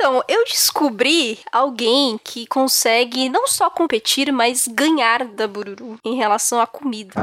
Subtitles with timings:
[0.00, 6.60] Então, eu descobri alguém que consegue não só competir, mas ganhar da Bururu em relação
[6.60, 7.14] à comida.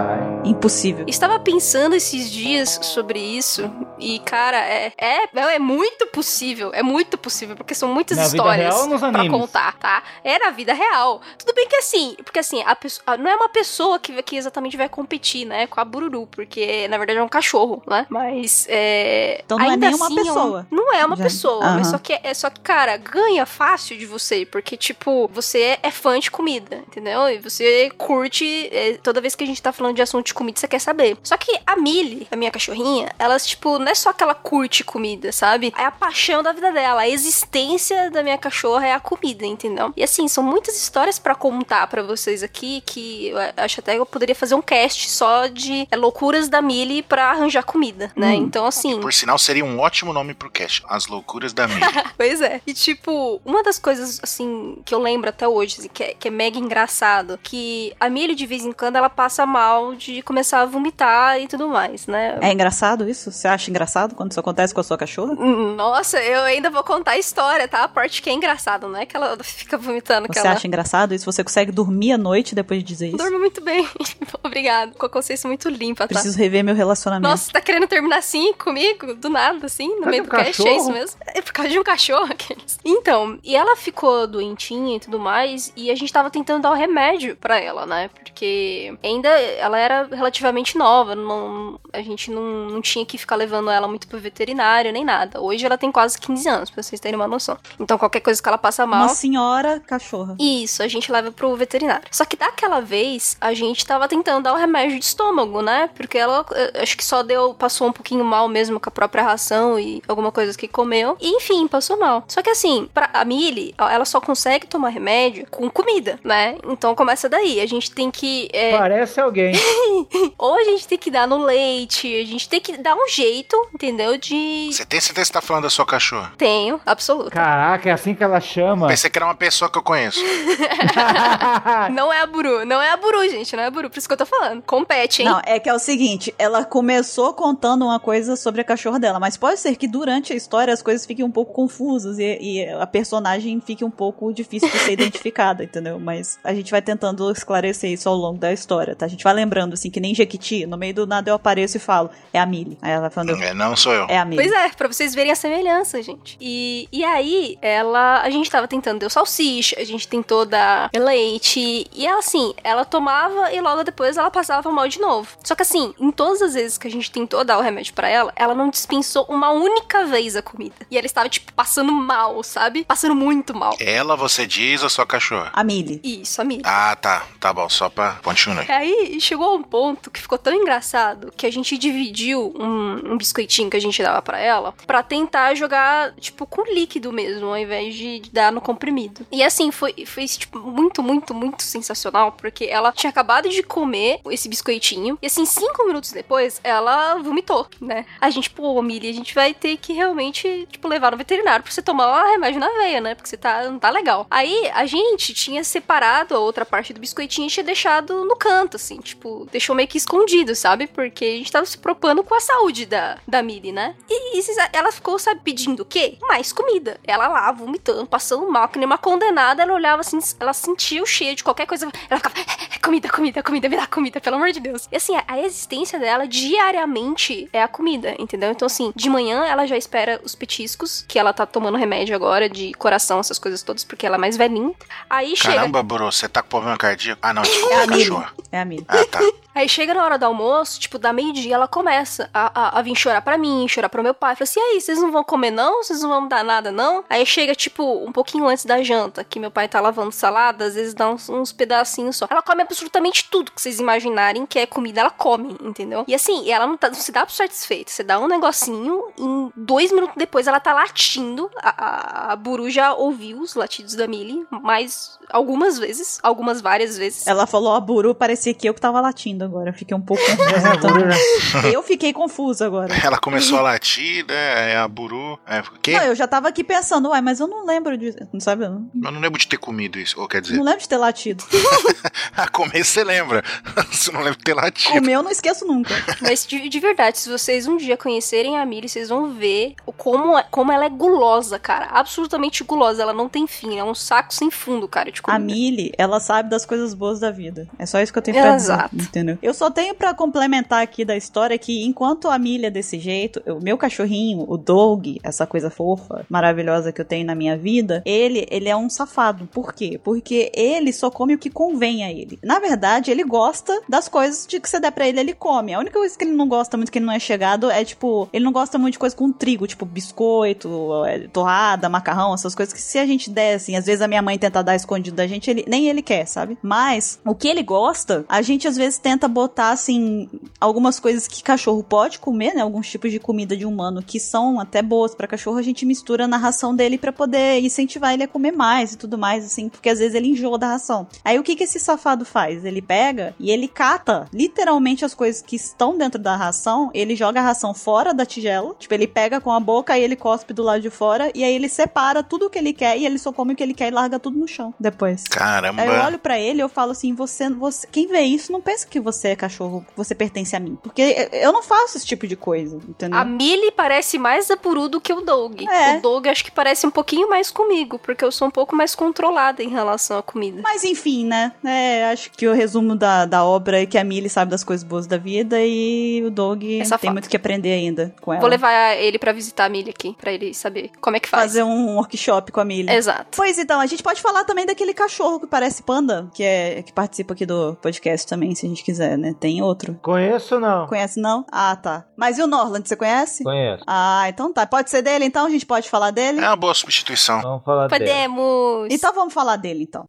[0.46, 1.06] Impossível.
[1.08, 6.72] Estava pensando esses dias sobre isso e, cara, é, é, é muito possível.
[6.74, 9.32] É muito possível, porque são muitas Na histórias animes?
[9.32, 10.04] contar, tá?
[10.24, 11.22] É na vida real.
[11.38, 14.78] Tudo bem que assim, porque assim, a pessoa, não é uma pessoa que, que exatamente
[14.78, 18.06] vai competir, né, com a Bururu, porque na verdade é um cachorro, né?
[18.10, 19.42] Mas é.
[19.46, 20.68] Então não é ainda nem uma assim, é um- pessoa.
[20.72, 21.92] não é uma Já- pessoa, mas Aham.
[21.92, 26.20] só que, é só que, cara, ganha fácil de você, porque, tipo, você é fã
[26.20, 27.28] de comida, entendeu?
[27.30, 30.60] E você curte, é, toda vez que a gente tá falando de assunto de comida,
[30.60, 31.18] você quer saber.
[31.24, 34.84] Só que a Millie, a minha cachorrinha, ela, tipo, não é só que ela curte
[34.84, 35.74] comida, sabe?
[35.78, 39.94] É a paixão da vida dela, a existência da minha cachorra é a comida, entendeu?
[39.96, 44.00] E assim, são muitas histórias pra contar pra vocês aqui, que eu acho até que
[44.00, 48.32] eu poderia fazer um cast só de é, loucuras da Millie pra arranjar comida, né?
[48.32, 48.46] Hum.
[48.46, 49.00] Então, assim...
[49.00, 50.84] Por sinal, seria um ótimo nome pro cast.
[50.88, 51.86] As loucuras da Millie.
[52.18, 52.62] Pois é.
[52.66, 56.28] E, tipo, uma das coisas, assim, que eu lembro até hoje, assim, que, é, que
[56.28, 60.62] é mega engraçado, que a Millie, de vez em quando, ela passa mal de começar
[60.62, 62.38] a vomitar e tudo mais, né?
[62.42, 63.32] É engraçado isso?
[63.32, 65.36] Você acha engraçado quando isso acontece com a sua cachorra?
[65.36, 67.84] Nossa, eu ainda vou contar a história, tá?
[67.84, 70.68] A parte que é engraçada, não é que ela fica vomitando, que Você ela acha
[70.68, 71.26] engraçado isso?
[71.32, 73.18] Você consegue dormir à noite depois de dizer isso?
[73.18, 73.88] dorme muito bem.
[74.44, 74.92] Obrigada.
[74.98, 76.14] Com a consciência muito limpa, tá?
[76.14, 77.30] Preciso rever meu relacionamento.
[77.30, 79.14] Nossa, tá querendo terminar assim comigo?
[79.16, 80.00] Do nada, assim?
[80.00, 80.62] No meio do cast?
[80.62, 80.94] do É isso cachorro?
[80.94, 81.18] mesmo?
[81.28, 82.78] É por causa de um cachorro, aqueles.
[82.84, 86.76] Então, e ela ficou doentinha e tudo mais, e a gente tava tentando dar o
[86.76, 88.10] remédio pra ela, né?
[88.10, 93.70] Porque ainda ela era relativamente nova, não, a gente não, não tinha que ficar levando
[93.70, 95.42] ela muito pro veterinário nem nada.
[95.42, 97.58] Hoje ela tem quase 15 anos, pra vocês terem uma noção.
[97.80, 99.04] Então, qualquer coisa que ela passa mal.
[99.04, 100.36] Uma senhora cachorra.
[100.40, 102.06] Isso, a gente leva pro veterinário.
[102.12, 105.90] Só que daquela vez, a gente tava tentando dar o remédio de estômago, né?
[105.96, 109.24] Porque ela, eh, acho que só deu, passou um pouquinho mal mesmo com a própria
[109.24, 111.18] ração e alguma coisa que comeu.
[111.20, 112.24] E, enfim, passou mal.
[112.28, 116.58] Só que assim, pra a Millie, ela só consegue tomar remédio com comida, né?
[116.68, 117.60] Então começa daí.
[117.60, 118.50] A gente tem que.
[118.54, 119.54] é, Parece alguém.
[120.38, 123.56] ou a gente tem que dar no leite, a gente tem que dar um jeito,
[123.74, 124.18] entendeu?
[124.18, 124.70] De.
[124.72, 126.34] Você tem certeza que tá falando da sua cachorra?
[126.38, 127.32] Tenho, absoluto.
[127.32, 128.88] Caraca, é assim que ela chama.
[128.88, 130.20] Pensei que era uma pessoa que eu conheço.
[131.92, 134.08] Não é a Buru, não é a Buru, gente, não é a Buru, por isso
[134.08, 134.62] que eu tô falando.
[134.64, 135.30] Compete, hein?
[135.30, 139.20] Não, é que é o seguinte, ela começou contando uma coisa sobre a cachorra dela,
[139.20, 142.70] mas pode ser que durante a história as coisas fiquem um pouco confusas e, e
[142.70, 146.00] a personagem fique um pouco difícil de ser identificada, entendeu?
[146.00, 149.06] Mas a gente vai tentando esclarecer isso ao longo da história, tá?
[149.06, 151.80] A gente vai lembrando, assim, que nem Jequiti, no meio do nada eu apareço e
[151.80, 152.78] falo, é a Millie.
[152.82, 154.06] Aí ela vai falando, É, não sou eu.
[154.10, 154.50] é a Millie.
[154.50, 156.38] Pois é, pra vocês verem a semelhança, gente.
[156.40, 158.22] E, e aí, ela.
[158.22, 161.88] A gente tava tentando dar salsicha, a gente tentou dar leite.
[161.94, 165.30] E ela, assim, ela tomava e logo depois ela passava mal de novo.
[165.44, 168.10] Só que, assim, em todas as vezes que a gente tentou dar o remédio pra
[168.10, 170.76] ela, ela não dispensou uma única vez a comida.
[170.90, 172.84] E ela estava, tipo, passando mal, sabe?
[172.86, 173.76] Passando muito mal.
[173.80, 175.52] Ela, você diz, ou sua cachorra?
[175.54, 176.00] A Millie.
[176.04, 176.64] Isso, amiga.
[176.66, 177.26] Ah, tá.
[177.40, 178.16] Tá bom, só pra...
[178.24, 178.66] Continue.
[178.70, 183.18] Aí chegou a um ponto que ficou tão engraçado que a gente dividiu um, um
[183.18, 187.58] biscoitinho que a gente dava pra ela pra tentar jogar, tipo, com líquido mesmo, ao
[187.58, 189.28] invés de dar no comprimido.
[189.30, 194.22] E assim, foi, foi tipo, muito, muito, muito sensacional, porque ela tinha acabado de comer
[194.32, 198.06] esse biscoitinho e assim, cinco minutos depois, ela vomitou, né?
[198.22, 201.74] A gente, pô, Millie, a gente vai ter que realmente, tipo, levar no veterinário pra
[201.74, 203.14] você tomar um remédio na veia, né?
[203.14, 204.26] Porque você tá, não tá legal.
[204.32, 208.78] Aí a gente tinha separado a outra parte do biscoitinho e tinha deixado no canto,
[208.78, 210.86] assim, tipo, deixou meio que escondido, sabe?
[210.88, 213.96] Porque a gente tava se preocupando com a saúde da, da Millie, né?
[214.10, 216.18] E, e ela ficou, sabe, pedindo o quê?
[216.22, 217.00] Mais comida.
[217.04, 221.06] Ela lá, vomitando, passando mal, que nem uma condenada, ela olhava assim, ela sentia o
[221.06, 222.36] cheiro de qualquer coisa, ela ficava,
[222.84, 224.88] comida, comida, comida, me dá comida, pelo amor de Deus.
[224.92, 228.52] E assim, a, a existência dela diariamente é a comida, entendeu?
[228.52, 232.50] Então, assim, de manhã ela já espera os petiscos, que ela tá tomando remédio agora,
[232.50, 234.74] de coração, essas coisas todas, porque ela é mais velhinha.
[235.10, 235.56] Aí chega.
[235.56, 237.20] Caramba, Bro, você tá com problema cardíaco?
[237.22, 238.34] Ah, não, desculpa, É a é cachorra.
[238.52, 238.66] É a.
[238.88, 239.20] Ah, tá.
[239.56, 242.94] Aí chega na hora do almoço, tipo, da meio-dia, ela começa a, a, a vir
[242.94, 244.36] chorar pra mim, chorar pro meu pai.
[244.36, 245.82] Fala assim, aí, vocês não vão comer não?
[245.82, 247.06] Vocês não vão dar nada não?
[247.10, 250.76] Aí chega, tipo, um pouquinho antes da janta, que meu pai tá lavando salada, às
[250.76, 252.28] vezes dá uns, uns pedacinhos só.
[252.30, 256.04] Ela come absolutamente tudo que vocês imaginarem que é comida, ela come, entendeu?
[256.06, 257.90] E assim, ela não, tá, não se dá por satisfeita.
[257.92, 261.50] Você dá um negocinho, em dois minutos depois ela tá latindo.
[261.62, 266.98] A, a, a Buru já ouviu os latidos da Millie, mais algumas vezes, algumas várias
[266.98, 267.26] vezes.
[267.26, 269.72] Ela falou a Buru, parecia que eu que tava latindo agora.
[269.74, 271.74] Fiquei um pouco confusa também.
[271.74, 272.94] Eu fiquei confusa agora.
[273.04, 274.74] Ela começou a latir, né?
[274.74, 275.40] É a Buru.
[275.48, 275.62] É?
[275.92, 278.14] Não, eu já tava aqui pensando, uai, mas eu não lembro de.
[278.40, 278.66] Sabe?
[278.66, 280.20] Eu não, Eu não lembro de ter comido isso.
[280.20, 281.44] Ou quer dizer, não lembro de ter latido.
[282.36, 283.44] a comer você lembra.
[283.92, 284.94] Você não lembra de ter latido.
[284.94, 285.94] Comer eu não esqueço nunca.
[286.22, 290.38] Mas de, de verdade, se vocês um dia conhecerem a Millie, vocês vão ver como,
[290.38, 291.88] é- como ela é gulosa, cara.
[291.92, 293.02] Absolutamente gulosa.
[293.02, 293.78] Ela não tem fim.
[293.78, 295.40] É um saco sem fundo, cara, de A.
[295.40, 297.68] Millie, ela sabe das coisas boas da vida.
[297.80, 298.96] É só isso que eu tenho pra Exato.
[298.96, 299.35] dizer, entendeu?
[299.42, 303.42] Eu só tenho pra complementar aqui da história que enquanto a Millie é desse jeito,
[303.46, 308.02] o meu cachorrinho, o Dog, essa coisa fofa, maravilhosa que eu tenho na minha vida,
[308.06, 309.48] ele, ele é um safado.
[309.52, 310.00] Por quê?
[310.04, 312.40] Porque ele só come o que convém a ele.
[312.44, 315.74] Na verdade, ele gosta das coisas de que você der pra ele, ele come.
[315.74, 318.30] A única coisa que ele não gosta muito, que ele não é chegado, é tipo,
[318.32, 322.74] ele não gosta muito de coisa com trigo, tipo biscoito, é, torrada, macarrão, essas coisas
[322.74, 325.28] que se a gente der, assim, às vezes a minha mãe tenta dar escondido da
[325.28, 326.58] gente, ele, nem ele quer, sabe?
[326.62, 330.30] Mas o que ele gosta, a gente às vezes tenta botar, assim,
[330.60, 332.62] algumas coisas que cachorro pode comer, né?
[332.62, 336.28] Alguns tipos de comida de humano que são até boas pra cachorro, a gente mistura
[336.28, 339.90] na ração dele pra poder incentivar ele a comer mais e tudo mais, assim, porque
[339.90, 341.08] às vezes ele enjoa da ração.
[341.24, 342.66] Aí o que que esse safado faz?
[342.66, 347.40] Ele pega e ele cata literalmente as coisas que estão dentro da ração, ele joga
[347.40, 350.64] a ração fora da tigela, tipo, ele pega com a boca e ele cospe do
[350.64, 353.32] lado de fora, e aí ele separa tudo o que ele quer e ele só
[353.32, 355.24] come o que ele quer e larga tudo no chão depois.
[355.24, 355.82] Caramba.
[355.82, 358.62] Aí eu olho pra ele e eu falo assim, você, você, quem vê isso não
[358.62, 362.28] pensa que você é cachorro, você pertence a mim, porque eu não faço esse tipo
[362.28, 363.18] de coisa, entendeu?
[363.20, 365.62] A Millie parece mais a Puru do que o Doug.
[365.62, 365.98] É.
[365.98, 368.96] O Doug acho que parece um pouquinho mais comigo, porque eu sou um pouco mais
[368.96, 370.62] controlada em relação à comida.
[370.64, 371.54] Mas enfim, né?
[371.64, 374.84] É, acho que o resumo da, da obra é que a Millie sabe das coisas
[374.84, 377.02] boas da vida e o Dog safado.
[377.02, 378.42] tem muito que aprender ainda com ela.
[378.42, 381.44] Vou levar ele pra visitar a Millie aqui, pra ele saber como é que faz.
[381.44, 382.94] fazer um workshop com a Millie.
[382.94, 383.28] Exato.
[383.36, 386.94] Pois então, a gente pode falar também daquele cachorro que parece panda, que é que
[386.94, 389.34] participa aqui do podcast também, se a gente quiser, né?
[389.40, 389.98] Tem outro.
[390.02, 390.88] Conheço ou não?
[390.88, 391.46] Conhece não?
[391.52, 392.06] Ah, tá.
[392.16, 393.44] Mas e o Norland, você conhece?
[393.44, 393.84] Conheço.
[393.88, 394.66] Ah, então tá.
[394.66, 395.46] Pode ser dele então?
[395.46, 396.40] A gente pode falar dele?
[396.40, 397.42] É uma boa substituição.
[397.42, 398.06] Vamos falar dele.
[398.06, 398.88] Podemos.
[398.92, 400.06] Então vamos falar dele então.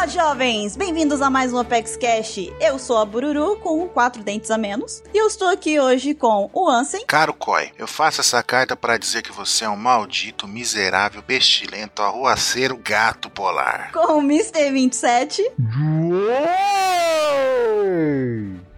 [0.00, 0.76] Olá, jovens!
[0.76, 2.50] Bem-vindos a mais um Apex Cash.
[2.58, 5.02] Eu sou a Bururu, com quatro dentes a menos.
[5.12, 7.04] E eu estou aqui hoje com o Ansem.
[7.04, 12.00] Caro Coy, eu faço essa carta para dizer que você é um maldito, miserável, pestilento,
[12.00, 13.92] arruaceiro, gato polar.
[13.92, 14.70] Com o Mr.
[14.72, 15.42] 27.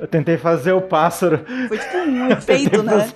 [0.03, 1.45] Eu tentei fazer o pássaro.
[1.69, 3.09] Foi tipo um efeito, né?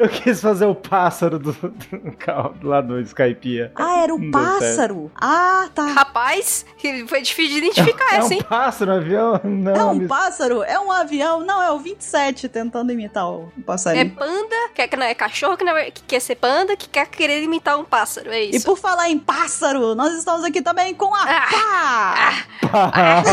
[0.00, 3.70] Eu quis fazer o pássaro do, do carro lá do Skypiea.
[3.76, 5.12] Ah, era o Não pássaro.
[5.14, 5.86] Ah, tá.
[5.92, 8.42] Rapaz, que foi difícil de identificar É essa, um hein?
[8.48, 9.40] pássaro, um avião?
[9.44, 10.64] Não, É um me- pássaro?
[10.64, 11.38] É um avião?
[11.44, 14.10] Não, é o 27 tentando imitar o É passarinho.
[14.16, 17.06] panda, que, que não é cachorro, que, não é- que quer ser panda, que quer
[17.06, 18.32] querer imitar um pássaro.
[18.32, 18.66] É E isso.
[18.66, 22.32] por falar em pássaro, nós estamos aqui também com a Ah.
[22.72, 23.24] pá!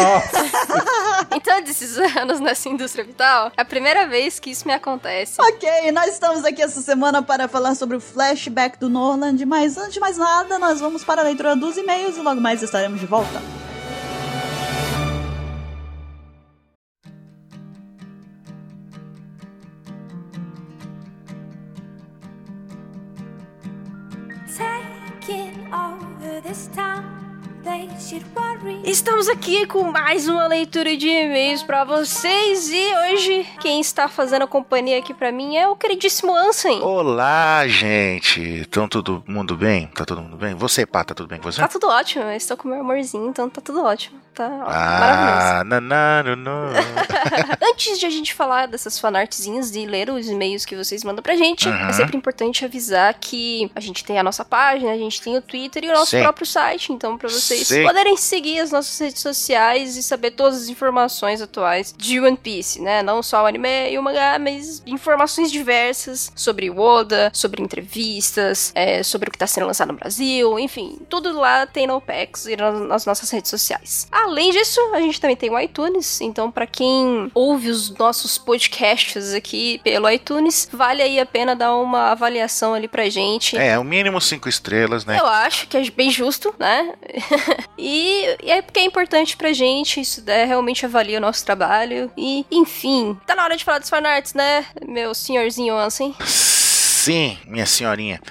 [1.33, 5.41] Então, desses anos nessa indústria vital, é a primeira vez que isso me acontece.
[5.41, 9.93] Ok, nós estamos aqui essa semana para falar sobre o flashback do Norland, mas antes
[9.93, 13.05] de mais nada, nós vamos para a leitura dos e-mails e logo mais estaremos de
[13.05, 13.41] volta.
[25.21, 27.30] taking over this town.
[28.83, 34.43] Estamos aqui com mais uma leitura de e-mails pra vocês e hoje quem está fazendo
[34.43, 36.81] a companhia aqui pra mim é o queridíssimo Ansem.
[36.81, 38.41] Olá, gente.
[38.41, 39.85] Então todo mundo bem?
[39.87, 40.55] Tá todo mundo bem?
[40.55, 41.61] Você, pá, tá tudo bem com você?
[41.61, 44.19] Tá tudo ótimo, eu estou com meu amorzinho, então tá tudo ótimo.
[44.33, 44.71] Tá maravilhoso.
[45.61, 46.71] Ah, nanano.
[47.61, 51.35] Antes de a gente falar dessas fanartzinhas e ler os e-mails que vocês mandam pra
[51.35, 51.89] gente, Uhum.
[51.89, 55.41] é sempre importante avisar que a gente tem a nossa página, a gente tem o
[55.41, 56.21] Twitter e o nosso Sim.
[56.23, 56.91] próprio site.
[56.93, 57.83] Então, pra vocês Sim.
[57.83, 62.81] poderem seguir as nossas redes sociais e saber todas as informações atuais de One Piece,
[62.81, 63.01] né?
[63.03, 68.71] Não só o anime e o mangá, mas informações diversas sobre o Oda, sobre entrevistas,
[68.75, 72.45] é, sobre o que tá sendo lançado no Brasil, enfim, tudo lá tem no OPEX
[72.47, 74.07] e na- nas nossas redes sociais.
[74.11, 79.33] Além disso, a gente também tem o iTunes, então pra quem ouve os nossos podcasts
[79.33, 83.57] aqui pelo iTunes, vale aí a pena dar uma avaliação ali pra gente.
[83.57, 85.17] É, o mínimo cinco estrelas, né?
[85.19, 86.93] Eu acho que é bem justo, né?
[87.77, 92.11] e, e é porque é importante pra gente, isso é, realmente avalia o nosso trabalho.
[92.17, 96.15] E, enfim, tá na hora de falar dos fanarts, né, meu senhorzinho Ansem?
[97.01, 98.21] Sim, minha senhorinha.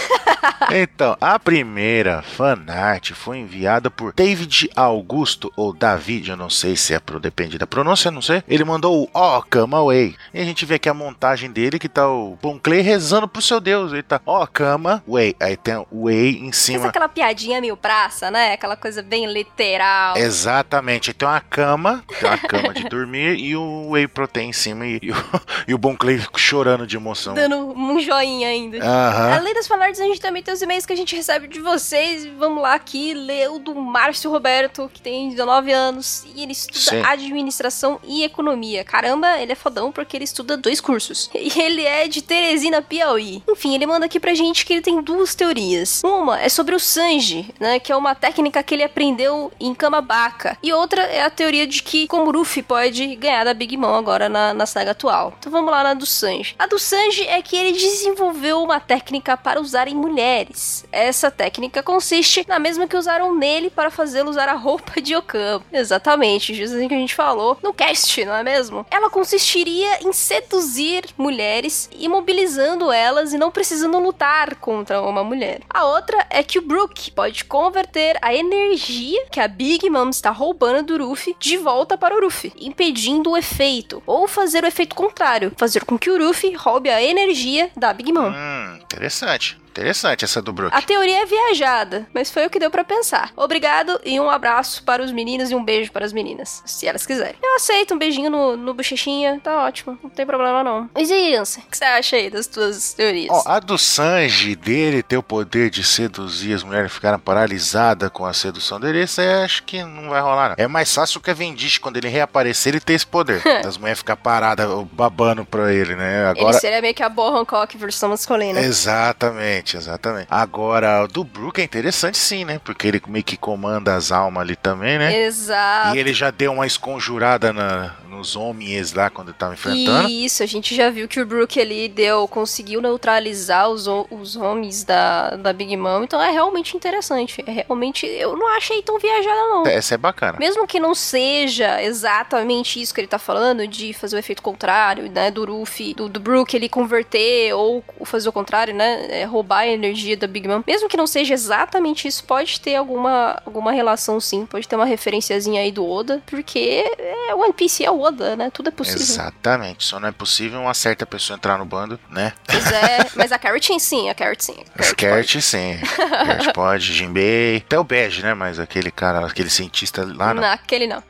[0.72, 6.94] então, a primeira fanart foi enviada por David Augusto, ou David, eu não sei se
[6.94, 8.42] é pro, depende da pronúncia, não sei.
[8.48, 10.16] Ele mandou o Ó, cama way.
[10.32, 13.42] E a gente vê aqui a montagem dele, que tá o Bon Clay rezando pro
[13.42, 13.92] seu Deus.
[13.92, 15.36] Ele tá, ó, cama, way.
[15.38, 16.86] Aí tem o way em cima.
[16.86, 18.54] aquela piadinha meio praça, né?
[18.54, 20.16] Aquela coisa bem literal.
[20.16, 24.86] Exatamente, tem uma cama, tem uma cama de dormir e o whey protein em cima
[24.86, 25.16] e, e o,
[25.68, 27.34] e o Bon Clay chorando de emoção.
[27.34, 28.78] Dando um joinha ainda.
[28.78, 29.34] Aham.
[29.34, 32.26] Além das fanarts, a gente também tem os e-mails que a gente recebe de vocês.
[32.38, 36.78] Vamos lá aqui, ler o do Márcio Roberto, que tem 19 anos, e ele estuda
[36.78, 37.02] Sim.
[37.04, 38.84] administração e economia.
[38.84, 41.30] Caramba, ele é fodão porque ele estuda dois cursos.
[41.50, 43.42] E ele é de Teresina, Piauí.
[43.48, 46.02] Enfim, ele manda aqui pra gente que ele tem duas teorias.
[46.04, 50.56] Uma é sobre o Sanji, né, que é uma técnica que ele aprendeu em Kamabaka.
[50.62, 54.28] E outra é a teoria de que como Ruffy pode ganhar da Big Mom agora
[54.28, 55.34] na, na saga atual.
[55.38, 56.54] Então vamos lá na do Sanji.
[56.58, 60.84] A do Sanji é que ele desenvolveu uma técnica para usar em mulheres.
[60.92, 65.64] Essa técnica consiste na mesma que usaram nele para fazê-lo usar a roupa de Okama.
[65.72, 68.86] Exatamente, justo assim que a gente falou no cast, não é mesmo?
[68.90, 75.60] Ela consistiria em seduzir mulheres, imobilizando elas e não precisando lutar contra uma mulher.
[75.68, 80.30] A outra é que o Brook pode converter a energia que a Big Mom está
[80.30, 84.94] roubando do Ruffy de volta para o Ruffy, impedindo o efeito, ou fazer o efeito
[84.94, 88.32] contrário, fazer com que o Ruffy roube a energia da Big Mom.
[88.32, 89.56] Hum, interessante.
[89.70, 90.74] Interessante essa do Brook.
[90.74, 93.32] A teoria é viajada, mas foi o que deu pra pensar.
[93.36, 97.06] Obrigado e um abraço para os meninos e um beijo para as meninas, se elas
[97.06, 97.36] quiserem.
[97.42, 100.90] Eu aceito um beijinho no, no bochechinha, tá ótimo, não tem problema não.
[100.94, 103.30] Mas e aí, Ansem, o que você acha aí das tuas teorias?
[103.30, 108.26] Ó, a do Sanji, dele ter o poder de seduzir as mulheres ficaram paralisadas com
[108.26, 110.56] a sedução dele, isso aí acho que não vai rolar, não.
[110.58, 113.40] É mais fácil que a Vendish, quando ele reaparecer, ele ter esse poder.
[113.62, 116.30] das mulheres ficar paradas, babando pra ele, né?
[116.30, 116.58] Ele Agora.
[116.58, 118.60] seria meio que a Boa Hancock versão masculina.
[118.60, 120.26] Exatamente, exatamente.
[120.30, 122.60] Agora, o do Brook é interessante sim, né?
[122.64, 125.24] Porque ele meio que comanda as almas ali também, né?
[125.24, 125.96] Exato.
[125.96, 130.08] E ele já deu uma esconjurada na, nos homens lá quando ele tava enfrentando.
[130.08, 134.84] Isso, a gente já viu que o Brook ele deu, conseguiu neutralizar os, os homens
[134.84, 137.42] da, da Big Mom, então é realmente interessante.
[137.46, 139.66] É realmente, eu não achei tão viajada não.
[139.66, 140.38] Essa é bacana.
[140.38, 145.10] Mesmo que não seja exatamente isso que ele tá falando, de fazer o efeito contrário,
[145.10, 149.49] né, do Ruffy, do, do Brook ele converter ou fazer o contrário, né, é, roubar
[149.58, 150.62] a energia da Big Mom.
[150.66, 154.84] Mesmo que não seja exatamente isso, pode ter alguma, alguma relação sim, pode ter uma
[154.84, 159.00] referenciazinha aí do Oda, porque é, One Piece é o Oda, né, tudo é possível.
[159.00, 159.84] Exatamente.
[159.84, 162.32] Só não é possível uma certa pessoa entrar no bando, né?
[162.46, 164.56] Pois é, mas a Carrot sim, a Carrot sim.
[164.74, 165.60] A Carrot sim.
[165.70, 167.58] Skert pode, Jinbei.
[167.58, 168.34] Até o Bege, né?
[168.34, 170.42] Mas aquele cara, aquele cientista lá não.
[170.42, 171.02] Naquele não.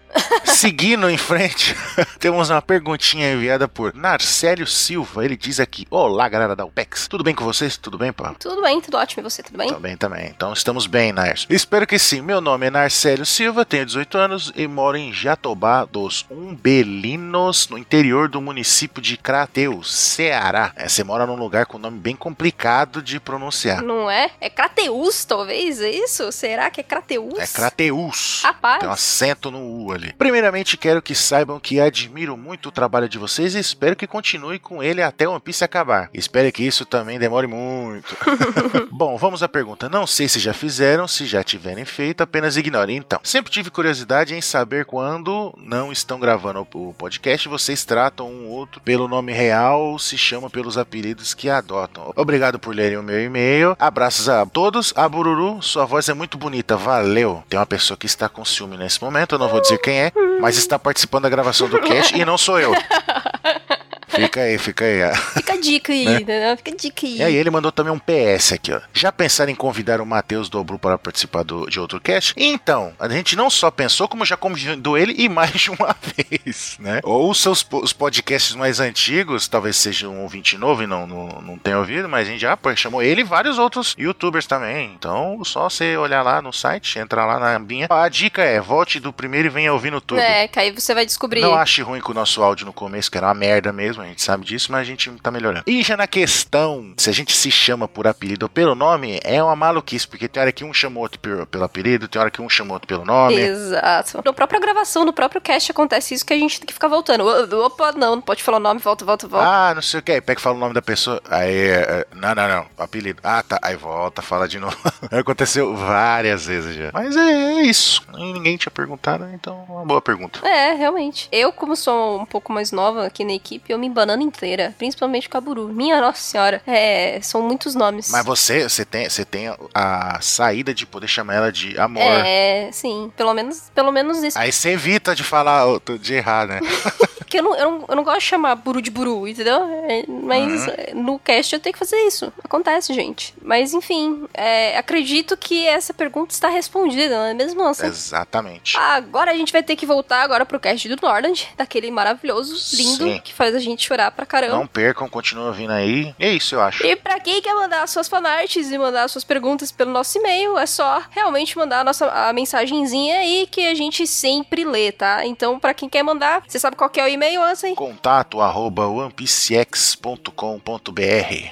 [0.45, 1.75] Seguindo em frente,
[2.19, 5.25] temos uma perguntinha enviada por Narcélio Silva.
[5.25, 7.09] Ele diz aqui: Olá, galera da UPEX.
[7.09, 7.77] Tudo bem com vocês?
[7.77, 8.35] Tudo bem, pá?
[8.39, 9.23] Tudo bem, tudo ótimo.
[9.23, 9.69] E você, tudo bem?
[9.69, 10.27] Tá bem também.
[10.27, 11.47] Então estamos bem, Narcio.
[11.51, 12.21] Espero que sim.
[12.21, 17.79] Meu nome é Narcélio Silva, tenho 18 anos e moro em Jatobá dos Umbelinos, no
[17.79, 20.73] interior do município de Crateus, Ceará.
[20.77, 23.83] É, você mora num lugar com nome bem complicado de pronunciar.
[23.83, 24.31] Não é?
[24.41, 25.81] É Crateus, talvez?
[25.81, 26.31] É isso?
[26.33, 27.39] Será que é Crateus?
[27.39, 28.43] É Crateus.
[28.45, 28.81] Rapaz.
[28.81, 30.00] Tem um acento no U ali.
[30.19, 34.59] Primeiramente, quero que saibam que admiro muito o trabalho de vocês e espero que continue
[34.59, 36.11] com ele até One Piece acabar.
[36.13, 38.17] Espero que isso também demore muito.
[38.91, 39.89] Bom, vamos à pergunta.
[39.89, 42.97] Não sei se já fizeram, se já tiverem feito, apenas ignorem.
[42.97, 48.49] Então, sempre tive curiosidade em saber quando não estão gravando o podcast, vocês tratam um
[48.49, 52.13] outro pelo nome real ou se chamam pelos apelidos que adotam.
[52.17, 53.77] Obrigado por lerem o meu e-mail.
[53.79, 54.93] Abraços a todos.
[54.97, 56.77] A Bururu, sua voz é muito bonita.
[56.77, 57.43] Valeu.
[57.49, 60.13] Tem uma pessoa que está com ciúme nesse momento, eu não vou dizer quem é,
[60.41, 62.73] mas está participando da gravação do cast e não sou eu.
[64.11, 65.01] Fica aí, fica aí.
[65.35, 66.57] Fica a dica aí, né?
[66.57, 67.17] Fica a dica aí.
[67.17, 68.81] E aí ele mandou também um PS aqui, ó.
[68.93, 72.35] Já pensaram em convidar o Matheus Dobru para participar do, de outro cast?
[72.37, 76.77] Então, a gente não só pensou, como já convidou ele e mais de uma vez,
[76.79, 77.01] né?
[77.03, 81.29] Ou os seus os podcasts mais antigos, talvez seja um ouvinte novo e não, não,
[81.41, 84.93] não tenha ouvido, mas a gente já chamou ele e vários outros youtubers também.
[84.95, 87.87] Então, só você olhar lá no site, entrar lá na ambinha.
[87.91, 90.21] A dica é, volte do primeiro e venha ouvindo tudo.
[90.21, 91.41] É, que aí você vai descobrir.
[91.41, 94.07] Não ache ruim com o nosso áudio no começo, que era uma merda mesmo, a
[94.07, 95.65] gente sabe disso, mas a gente tá melhorando.
[95.67, 99.43] E já na questão, se a gente se chama por apelido ou pelo nome, é
[99.43, 102.49] uma maluquice, porque tem hora que um chama outro pelo, apelido, tem hora que um
[102.49, 103.37] chama outro pelo nome.
[103.37, 104.21] Exato.
[104.25, 107.25] Na própria gravação, no próprio cast, acontece isso que a gente tem que ficar voltando.
[107.65, 109.47] Opa, não, não pode falar o nome, volta, volta, volta.
[109.47, 112.07] Ah, não sei o que, aí pega e fala o nome da pessoa, aí, é,
[112.15, 113.21] não, não, não, apelido.
[113.23, 114.77] Ah, tá, aí volta, fala de novo.
[115.11, 116.91] Aconteceu várias vezes já.
[116.93, 120.47] Mas é, é isso, ninguém tinha perguntado, então é uma boa pergunta.
[120.47, 121.29] É, realmente.
[121.31, 125.29] Eu, como sou um pouco mais nova aqui na equipe, eu me banana inteira, principalmente
[125.29, 125.69] caburu.
[125.69, 128.11] Minha nossa senhora, é, são muitos nomes.
[128.11, 132.03] Mas você, você tem, você tem a saída de poder chamar ela de amor.
[132.03, 134.39] É, sim, pelo menos, pelo menos isso.
[134.39, 135.65] Aí você evita de falar
[136.01, 136.61] de errar, né?
[137.31, 139.63] Porque eu não, eu, não, eu não gosto de chamar buru de buru, entendeu?
[139.89, 140.75] É, Mas Uhum.
[140.77, 142.33] é, no cast eu tenho que fazer isso.
[142.43, 143.33] Acontece, gente.
[143.41, 147.87] Mas enfim, é, acredito que essa pergunta está respondida, não é mesmo, Anson?
[147.87, 148.77] Exatamente.
[148.77, 153.05] Agora a gente vai ter que voltar agora pro cast do Norland, daquele maravilhoso, lindo,
[153.05, 153.21] Sim.
[153.23, 154.57] que faz a gente chorar pra caramba.
[154.57, 156.13] Não percam, continua vindo aí.
[156.19, 156.85] É isso, eu acho.
[156.85, 160.67] E pra quem quer mandar suas fanarts e mandar suas perguntas pelo nosso e-mail, é
[160.67, 165.25] só realmente mandar a nossa a mensagenzinha aí que a gente sempre lê, tá?
[165.25, 167.75] Então, pra quem quer mandar, você sabe qual que é o e-mail, Ansem?
[167.75, 170.31] Contato arroba onepcx.com.br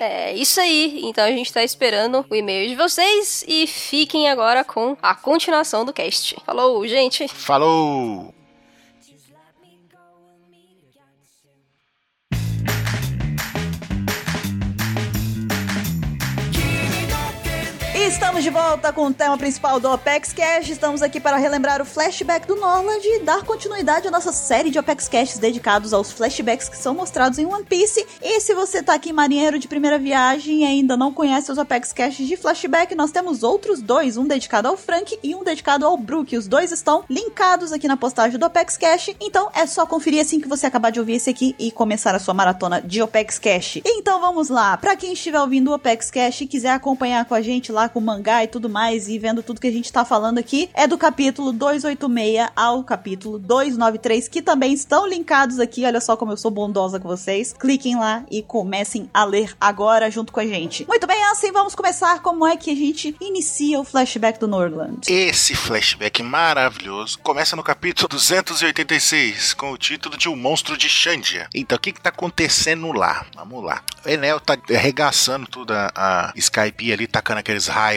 [0.01, 1.01] É isso aí.
[1.05, 5.85] Então a gente tá esperando o e-mail de vocês e fiquem agora com a continuação
[5.85, 6.37] do cast.
[6.45, 7.29] Falou, gente!
[7.29, 8.38] Falou!
[18.09, 20.71] Estamos de volta com o tema principal do Opex Cash.
[20.71, 24.79] Estamos aqui para relembrar o flashback do Norland e dar continuidade à nossa série de
[24.79, 28.07] Opex Caches dedicados aos flashbacks que são mostrados em One Piece.
[28.23, 31.93] E se você tá aqui marinheiro de primeira viagem e ainda não conhece os Opex
[31.93, 35.95] Caches de flashback, nós temos outros dois, um dedicado ao Frank e um dedicado ao
[35.99, 36.35] Brook.
[36.35, 40.41] Os dois estão linkados aqui na postagem do Opex Cash, então é só conferir assim
[40.41, 43.83] que você acabar de ouvir esse aqui e começar a sua maratona de Opex Cash.
[43.85, 47.43] Então vamos lá, pra quem estiver ouvindo o Opex Cash e quiser acompanhar com a
[47.43, 50.05] gente lá com o mangá e tudo mais e vendo tudo que a gente tá
[50.05, 55.85] falando aqui, é do capítulo 286 ao capítulo 293, que também estão linkados aqui.
[55.85, 57.53] Olha só como eu sou bondosa com vocês.
[57.53, 60.87] Cliquem lá e comecem a ler agora junto com a gente.
[60.87, 62.21] Muito bem, assim vamos começar.
[62.21, 65.01] Como é que a gente inicia o flashback do Norland?
[65.09, 71.49] Esse flashback maravilhoso começa no capítulo 286, com o título de O Monstro de Xandia.
[71.55, 73.27] Então, o que que tá acontecendo lá?
[73.35, 73.83] Vamos lá.
[74.05, 77.88] O Enel tá arregaçando toda a Skype ali, tacando aqueles raios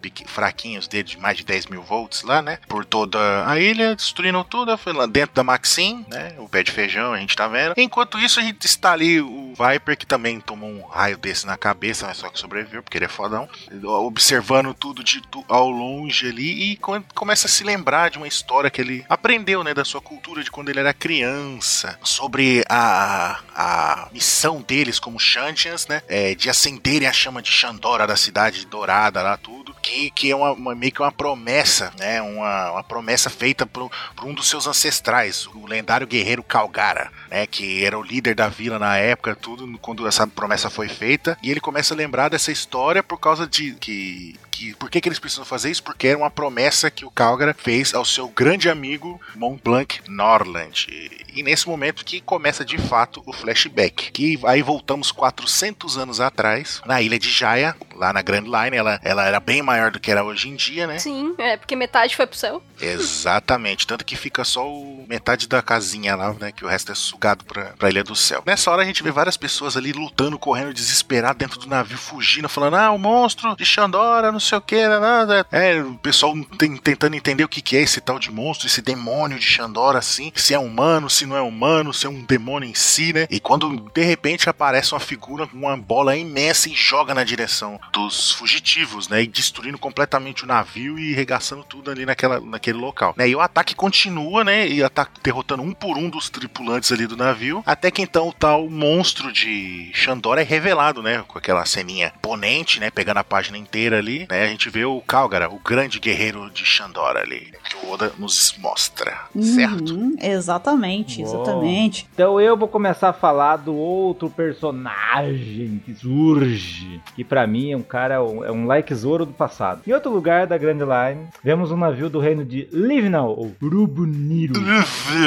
[0.00, 2.58] pequ- fraquinhos dele de mais de 10 mil volts lá, né?
[2.68, 4.76] Por toda a ilha, destruindo tudo.
[4.78, 6.34] Foi lá dentro da Maxim, né?
[6.38, 7.74] O pé de feijão, a gente tá vendo.
[7.76, 11.56] Enquanto isso, a gente está ali o Viper, que também tomou um raio desse na
[11.56, 13.48] cabeça, mas só que sobreviveu, porque ele é fodão.
[13.82, 18.70] Observando tudo de ao longe ali e co- começa a se lembrar de uma história
[18.70, 19.72] que ele aprendeu, né?
[19.74, 21.98] Da sua cultura de quando ele era criança.
[22.02, 26.02] Sobre a, a missão deles como Shantians, né?
[26.08, 29.74] É, de acenderem a chama de Xandora da cidade dourada lá, tudo.
[29.82, 32.20] Que, que é uma, uma- meio que uma promessa, né?
[32.22, 37.46] Uma, uma promessa feita por, por um dos seus ancestrais, o lendário guerreiro Calgara, né?
[37.46, 41.36] Que era o líder da vila na época, tudo, quando essa promessa foi feita.
[41.42, 44.38] E ele começa a lembrar dessa história por causa de que.
[44.54, 45.82] Que, por que, que eles precisam fazer isso?
[45.82, 50.86] Porque era uma promessa que o Calgara fez ao seu grande amigo Mont Blanc Norland.
[50.88, 54.12] E, e nesse momento que começa de fato o flashback.
[54.12, 58.76] Que aí voltamos 400 anos atrás, na ilha de Jaya, lá na Grand Line.
[58.76, 61.00] Ela, ela era bem maior do que era hoje em dia, né?
[61.00, 62.62] Sim, é porque metade foi pro céu.
[62.80, 66.52] Exatamente, tanto que fica só o metade da casinha lá, né?
[66.52, 68.42] Que o resto é sugado pra, pra Ilha do Céu.
[68.46, 72.48] Nessa hora a gente vê várias pessoas ali lutando, correndo desesperado dentro do navio, fugindo,
[72.48, 75.46] falando: Ah, o monstro de Xandora, não sei o que, nada.
[75.50, 78.80] É, o pessoal tem- tentando entender o que, que é esse tal de monstro, esse
[78.80, 80.30] demônio de Xandora, assim.
[80.34, 83.26] Se é humano, se não é humano, se é um demônio em si, né?
[83.30, 87.80] E quando de repente aparece uma figura com uma bola imensa e joga na direção
[87.92, 89.22] dos fugitivos, né?
[89.22, 93.14] E destruindo completamente o navio e regaçando tudo ali naquela, naquele local.
[93.16, 93.28] Né?
[93.28, 94.68] E o ataque continua, né?
[94.68, 97.62] E ataque derrotando um por um dos tripulantes ali do navio.
[97.66, 101.24] Até que então o tal monstro de Xandora é revelado, né?
[101.26, 102.90] Com aquela ceninha ponente, né?
[102.90, 104.42] Pegando a página inteira ali, né?
[104.42, 107.52] A gente vê o Calgara, o grande guerreiro de Xandora ali.
[107.68, 109.94] Que o Oda nos mostra, certo?
[109.94, 111.28] Uhum, exatamente, Bom.
[111.28, 112.08] exatamente.
[112.12, 117.76] Então eu vou começar a falar do outro personagem que surge, que pra mim é
[117.76, 118.20] um cara, é
[118.50, 119.82] um like Zoro do passado.
[119.86, 124.54] Em outro lugar da Grand Line, vemos um navio do reino de Livnal, ou Urubuniru,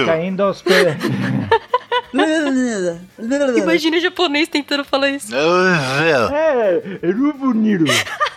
[0.06, 0.98] caindo aos pés.
[3.58, 5.34] Imagina o japonês tentando falar isso.
[6.34, 7.86] é, Urubuniru.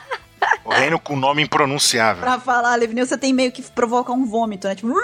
[0.70, 2.22] O reino com nome impronunciável.
[2.22, 4.74] Pra falar, Levinil, você tem meio que provocar um vômito, né?
[4.76, 4.88] Tipo.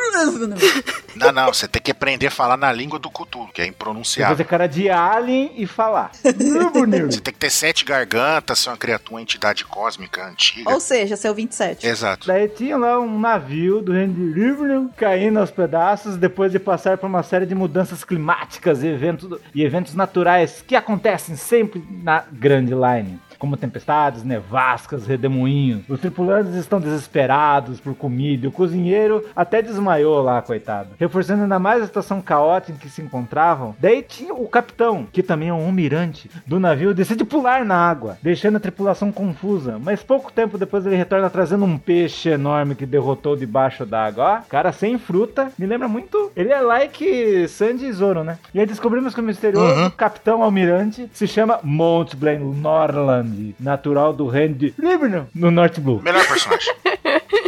[1.16, 3.70] Não, não, você tem que aprender a falar na língua do Cthulhu, que é Você
[3.70, 4.36] impronunciável.
[4.36, 6.10] fazer cara de alien e falar.
[6.20, 10.70] Você tem que ter sete gargantas, ser uma criatura, uma entidade cósmica antiga.
[10.70, 11.86] Ou seja, seu 27.
[11.86, 12.26] Exato.
[12.26, 16.98] Daí tinha lá um navio do reino de Livnal caindo aos pedaços depois de passar
[16.98, 22.24] por uma série de mudanças climáticas e eventos, e eventos naturais que acontecem sempre na
[22.30, 23.18] Grand Line.
[23.38, 25.82] Como tempestades, nevascas, redemoinhos.
[25.88, 30.90] Os tripulantes estão desesperados por comida e o cozinheiro até desmaiou lá, coitado.
[30.98, 35.22] Reforçando ainda mais a situação caótica em que se encontravam, daí tinha o capitão, que
[35.22, 39.78] também é um almirante do navio, decide pular na água, deixando a tripulação confusa.
[39.82, 44.42] Mas pouco tempo depois ele retorna trazendo um peixe enorme que derrotou debaixo d'água.
[44.42, 46.30] Ó, cara sem fruta, me lembra muito.
[46.36, 48.38] Ele é like Sandy e Zoro, né?
[48.54, 49.90] E aí descobrimos que o misterioso Uhum.
[49.90, 53.25] capitão almirante se chama Montblanc Norland,
[53.58, 56.00] natural do reino de Livernool, no North Blue.
[56.02, 56.74] Melhor personagem.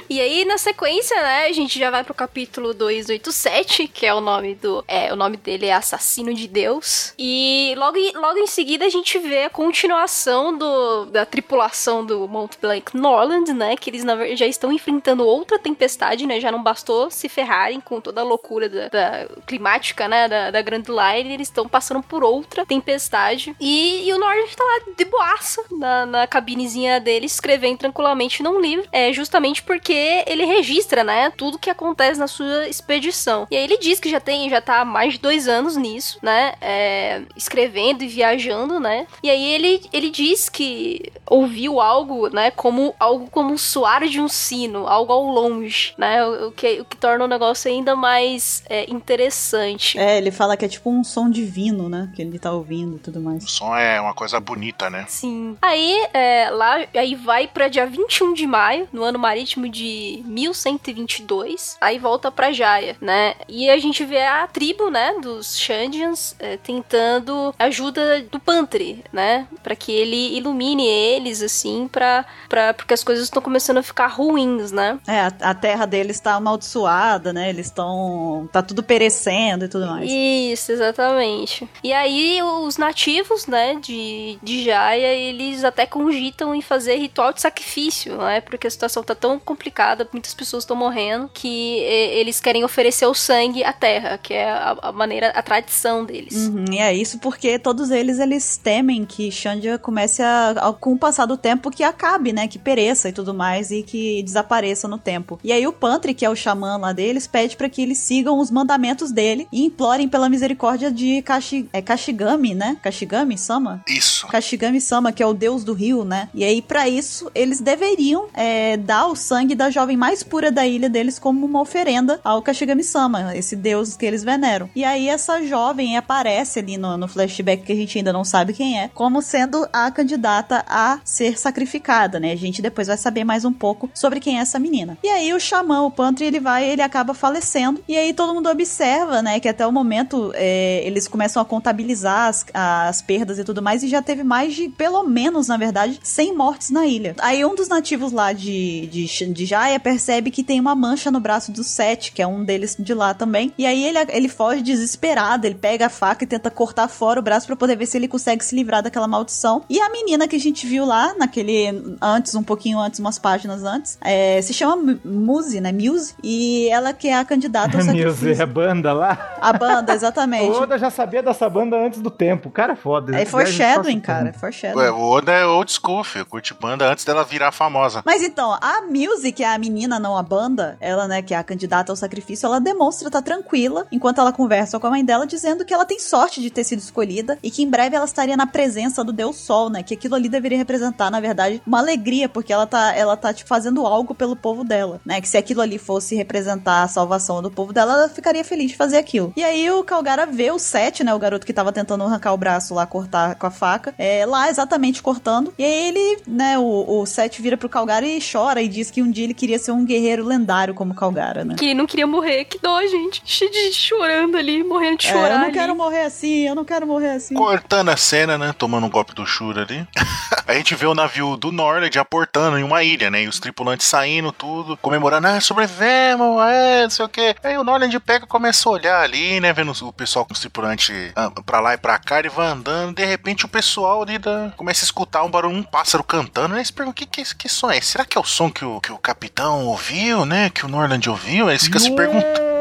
[0.09, 4.21] E aí, na sequência, né, a gente já vai pro capítulo 287, que é o
[4.21, 4.83] nome do.
[4.88, 7.12] É, o nome dele é Assassino de Deus.
[7.18, 12.57] E logo, logo em seguida a gente vê a continuação do, da tripulação do Mont
[12.61, 13.77] Blanc Norland, né?
[13.77, 16.40] Que eles na já estão enfrentando outra tempestade, né?
[16.40, 20.27] Já não bastou se ferrarem com toda a loucura da, da climática, né?
[20.27, 23.55] Da, da Grand Line, eles estão passando por outra tempestade.
[23.61, 28.61] E, e o Norland tá lá de boaça na, na cabinezinha dele, escrevendo tranquilamente num
[28.61, 28.88] livro.
[28.90, 31.30] É justamente porque ele registra, né?
[31.37, 33.46] Tudo que acontece na sua expedição.
[33.50, 36.18] E aí ele diz que já tem, já tá há mais de dois anos nisso,
[36.22, 36.54] né?
[36.61, 39.06] É, escrevendo e viajando, né?
[39.22, 42.50] E aí ele, ele diz que ouviu algo, né?
[42.50, 46.24] Como algo como o soar de um sino, algo ao longe, né?
[46.24, 49.98] O, o que, o que torna o negócio ainda mais é, interessante.
[49.98, 52.11] É, ele fala que é tipo um som divino, né?
[52.14, 53.44] Que ele tá ouvindo e tudo mais.
[53.44, 55.04] O som é uma coisa bonita, né?
[55.08, 55.56] Sim.
[55.61, 59.88] Aí, é, lá, aí vai pra dia 21 de maio, no ano marítimo de
[60.27, 61.77] 1122.
[61.81, 63.35] Aí volta pra Jaya, né?
[63.48, 69.46] E a gente vê a tribo, né, dos Shandians é, tentando ajuda do Pantry, né?
[69.62, 74.07] Pra que ele ilumine eles, assim, pra, pra, porque as coisas estão começando a ficar
[74.07, 74.98] ruins, né?
[75.07, 77.48] É, a, a terra deles tá amaldiçoada, né?
[77.48, 78.48] Eles estão.
[78.53, 80.11] tá tudo perecendo e tudo mais.
[80.11, 81.68] Isso, exatamente.
[81.83, 87.40] E aí os nativos, né, de, de Jaya, eles até cogitam em fazer ritual de
[87.40, 88.40] sacrifício, né?
[88.40, 89.77] Porque a situação tá tão complicada,
[90.12, 94.50] muitas pessoas estão morrendo, que eh, eles querem oferecer o sangue à terra, que é
[94.50, 96.34] a, a maneira, a tradição deles.
[96.48, 100.92] Uhum, e é isso porque todos eles eles temem que Xandia comece a, a- com
[100.92, 104.88] o passar do tempo que acabe, né, que pereça e tudo mais e que desapareça
[104.88, 105.38] no tempo.
[105.44, 108.38] E aí o Pantry, que é o xamã lá deles, pede pra que eles sigam
[108.38, 112.76] os mandamentos dele e implorem pela misericórdia de Kashi, é Kashigami, né?
[112.82, 113.82] Kashigami Sama?
[113.88, 114.26] Isso.
[114.26, 116.28] Kashigami Sama, que é o deus do rio, né?
[116.34, 120.66] E aí, pra isso, eles deveriam é, dar o sangue da jovem mais pura da
[120.66, 124.68] ilha deles como uma oferenda ao Kashigami Sama, esse deus que eles veneram.
[124.74, 128.52] E aí, essa jovem aparece ali no, no flashback que a gente ainda não sabe
[128.52, 132.33] quem é, como sendo a candidata a ser sacrificada, né?
[132.33, 134.98] A gente depois vai saber mais um pouco sobre quem é essa menina.
[135.02, 137.83] E aí, o xamã, o Pantry, ele vai, ele acaba falecendo.
[137.88, 142.28] E aí, todo mundo observa, né, que até o momento é, eles começam a contabilizar
[142.28, 145.98] as, as perdas e tudo mais, e já teve mais de, pelo menos, na verdade,
[146.02, 147.14] 100 mortes na ilha.
[147.18, 151.18] Aí um dos nativos lá de, de, de Jaya percebe que tem uma mancha no
[151.18, 153.53] braço do Sete, que é um deles de lá também.
[153.59, 157.23] E aí ele, ele foge desesperado, ele pega a faca e tenta cortar fora o
[157.23, 159.64] braço pra poder ver se ele consegue se livrar daquela maldição.
[159.68, 161.97] E a menina que a gente viu lá, naquele.
[162.01, 165.73] antes, um pouquinho antes, umas páginas antes, é, se chama Muse, né?
[165.73, 166.14] Muse.
[166.23, 168.42] E ela que é a candidata ao Muse, sacrifício.
[168.42, 169.37] a banda lá.
[169.40, 170.57] A banda, O exatamente.
[170.57, 172.49] Oda já sabia dessa banda antes do tempo.
[172.49, 173.16] O cara é foda.
[173.18, 174.29] É foreshadowing, cara.
[174.29, 174.85] É foreshadowing.
[174.85, 176.27] Ué, o Oda é old school, filho.
[176.27, 178.03] Curte banda antes dela virar famosa.
[178.05, 181.37] Mas então, a Music, que é a menina, não a banda, ela, né, que é
[181.37, 185.26] a candidata ao sacrifício, ela demonstra estar tranquila enquanto ela conversa com a mãe dela,
[185.26, 188.37] dizendo que ela tem sorte de ter sido escolhida e que em breve ela estaria
[188.37, 189.82] na presença do Deus Sol, né?
[189.82, 193.48] Que aquilo ali deveria representar, na verdade, uma alegria, porque ela tá, ela tá tipo,
[193.48, 195.20] fazendo algo pelo povo dela, né?
[195.20, 198.76] Que se aquilo ali fosse representar a salvação do povo dela, ela ficaria feliz de
[198.76, 199.32] fazer aquilo.
[199.37, 201.14] E aí o Calgara vê o Sete, né?
[201.14, 204.50] O garoto que tava tentando arrancar o braço lá, cortar com a faca, é, lá
[204.50, 205.52] exatamente cortando.
[205.58, 209.02] E aí ele, né, o, o Sete vira pro Calgara e chora e diz que
[209.02, 211.54] um dia ele queria ser um guerreiro lendário como Calgara, né?
[211.56, 213.22] Que ele não queria morrer, que dó, gente.
[213.24, 215.30] Cheio de chorando ali, morrendo de É, chorar.
[215.32, 215.52] eu não ali.
[215.52, 217.34] quero morrer assim, eu não quero morrer assim.
[217.34, 218.54] Cortando a cena, né?
[218.56, 219.86] Tomando um golpe do Shura ali.
[220.46, 223.22] a gente vê o navio do Norland aportando em uma ilha, né?
[223.22, 227.36] E os tripulantes saindo, tudo, comemorando, ah, sobrevivemos, é, não sei o quê.
[227.42, 229.52] Aí o Norland pega e começa a olhar ali, né?
[229.52, 232.94] Vendo o pessoal com os tripulantes ah, pra lá e pra cá, ele vai andando.
[232.94, 234.52] De repente o pessoal ali da...
[234.56, 236.54] começa a escutar um barulho, um pássaro cantando.
[236.54, 237.88] Aí eles perguntam, que, que, que som é esse?
[237.88, 239.17] Será que é o som que o, que o capitão
[239.66, 240.50] ouviu, né?
[240.50, 241.46] Que o Norland ouviu?
[241.46, 242.58] Aí eles ficam se perguntando.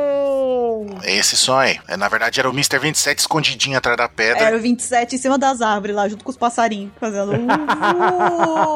[1.04, 1.80] Esse som aí.
[1.88, 2.80] É, na verdade era o Mr.
[2.80, 4.44] 27 escondidinho atrás da pedra.
[4.44, 7.34] Era o 27 em cima das árvores lá, junto com os passarinhos, fazendo.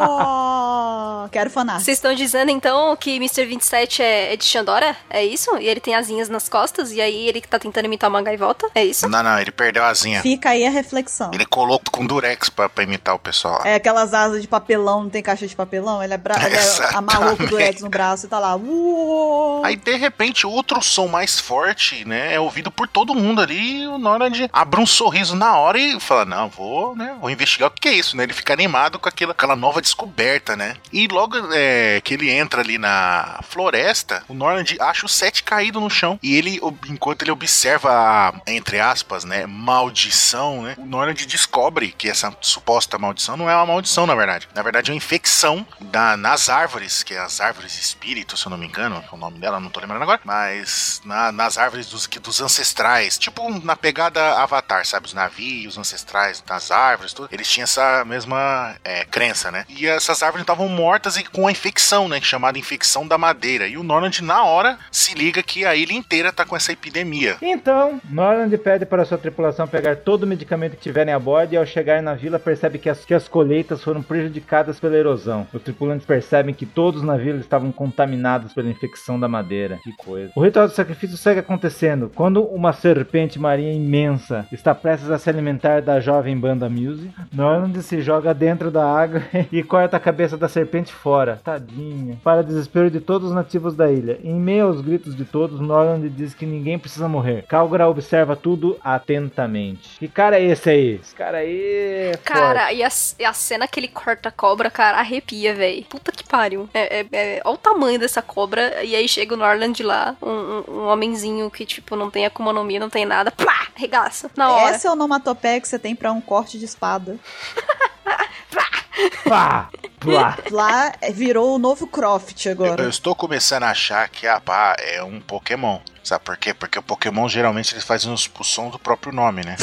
[0.01, 1.81] "Uh, quero fanart.
[1.81, 3.45] Vocês estão dizendo então que Mr.
[3.45, 4.95] 27 é, é de Xandora?
[5.09, 5.57] É isso?
[5.57, 8.67] E ele tem asinhas nas costas e aí ele tá tentando imitar uma gaivota?
[8.75, 9.07] É isso?
[9.09, 10.21] Não, não, ele perdeu a asinha.
[10.21, 11.31] Fica aí a reflexão.
[11.33, 13.61] Ele colou com durex pra, pra imitar o pessoal.
[13.65, 16.03] É aquelas asas de papelão, não tem caixa de papelão?
[16.03, 16.35] Ele, é bra...
[16.45, 18.55] ele é amarrou com o durex no braço e tá lá.
[18.55, 19.63] Uou!
[19.65, 23.97] Aí, de repente, outro som mais forte, né, é ouvido por todo mundo ali, o
[23.97, 27.87] Norland abre um sorriso na hora e fala, não, vou, né, vou investigar o que
[27.87, 32.01] é isso, né, ele fica animado com aquela, aquela nova descoberta, né, e logo é,
[32.01, 36.35] que ele entra ali na floresta, o Norland acha o Seth caído no chão, e
[36.35, 39.45] ele, enquanto ele observa a, entre aspas, né,
[39.91, 44.47] maldição, né, o Norland descobre que essa suposta maldição não é uma maldição, na verdade,
[44.53, 48.49] na verdade é uma infecção da, nas árvores, que é as árvores espírito, se eu
[48.49, 51.87] não me engano, é o nome dela, não tô lembrando agora, mas na- nas árvores
[51.87, 55.05] dos, que- dos ancestrais, tipo na pegada Avatar, sabe?
[55.07, 59.65] Os navios ancestrais das árvores, tudo, eles tinham essa mesma é, crença, né?
[59.69, 62.19] E essas árvores estavam mortas e com a infecção, né?
[62.21, 63.67] Chamada infecção da madeira.
[63.67, 67.37] E o Norland, na hora, se liga que a ilha inteira tá com essa epidemia.
[67.41, 71.57] Então, Norland pede para sua tripulação pegar todo o medicamento que tiverem a bordo e
[71.57, 75.47] ao chegar na vila percebe que as, que as colheitas foram prejudicadas pela erosão.
[75.53, 79.79] Os tripulantes percebem que todos na vila estavam contaminados pela infecção da madeira.
[79.83, 80.31] Que coisa.
[80.35, 81.90] O ritual do sacrifício segue acontecendo.
[82.15, 87.81] Quando uma serpente marinha imensa está prestes a se alimentar da jovem banda Muse, Norland
[87.81, 91.39] se joga dentro da água e corta a cabeça da serpente fora.
[91.43, 92.17] Tadinha.
[92.23, 94.19] Para desespero de todos os nativos da ilha.
[94.23, 97.45] Em meio aos gritos de todos, Norland diz que ninguém precisa morrer.
[97.47, 99.97] Calgra observa tudo atentamente.
[99.99, 100.99] Que cara é esse aí?
[101.01, 101.61] Esse cara aí.
[101.61, 102.19] é.
[102.23, 105.85] Cara, e a, e a cena que ele corta a cobra, cara, arrepia, véi.
[105.89, 106.69] Puta que pariu.
[106.73, 108.83] É, é, é- olha o tamanho dessa cobra.
[108.83, 112.51] E aí chega o Norland lá, um, um, um homenzinho que, tipo, não tem Akuma
[112.53, 113.31] no Mi, não tem nada.
[113.31, 113.67] Plá!
[113.75, 114.29] Regaça.
[114.35, 114.75] Na hora.
[114.75, 117.17] Essa é a onomatopeia que você tem pra um corte de espada.
[119.27, 119.69] Pá!
[119.99, 120.37] Plá!
[120.51, 122.83] Lá é, virou o novo Croft Eu, agora.
[122.83, 125.79] eu estou começando a achar que a pá é um Pokémon.
[126.03, 126.53] Sabe por quê?
[126.53, 129.55] Porque o Pokémon geralmente eles fazem os- o som do próprio nome, né?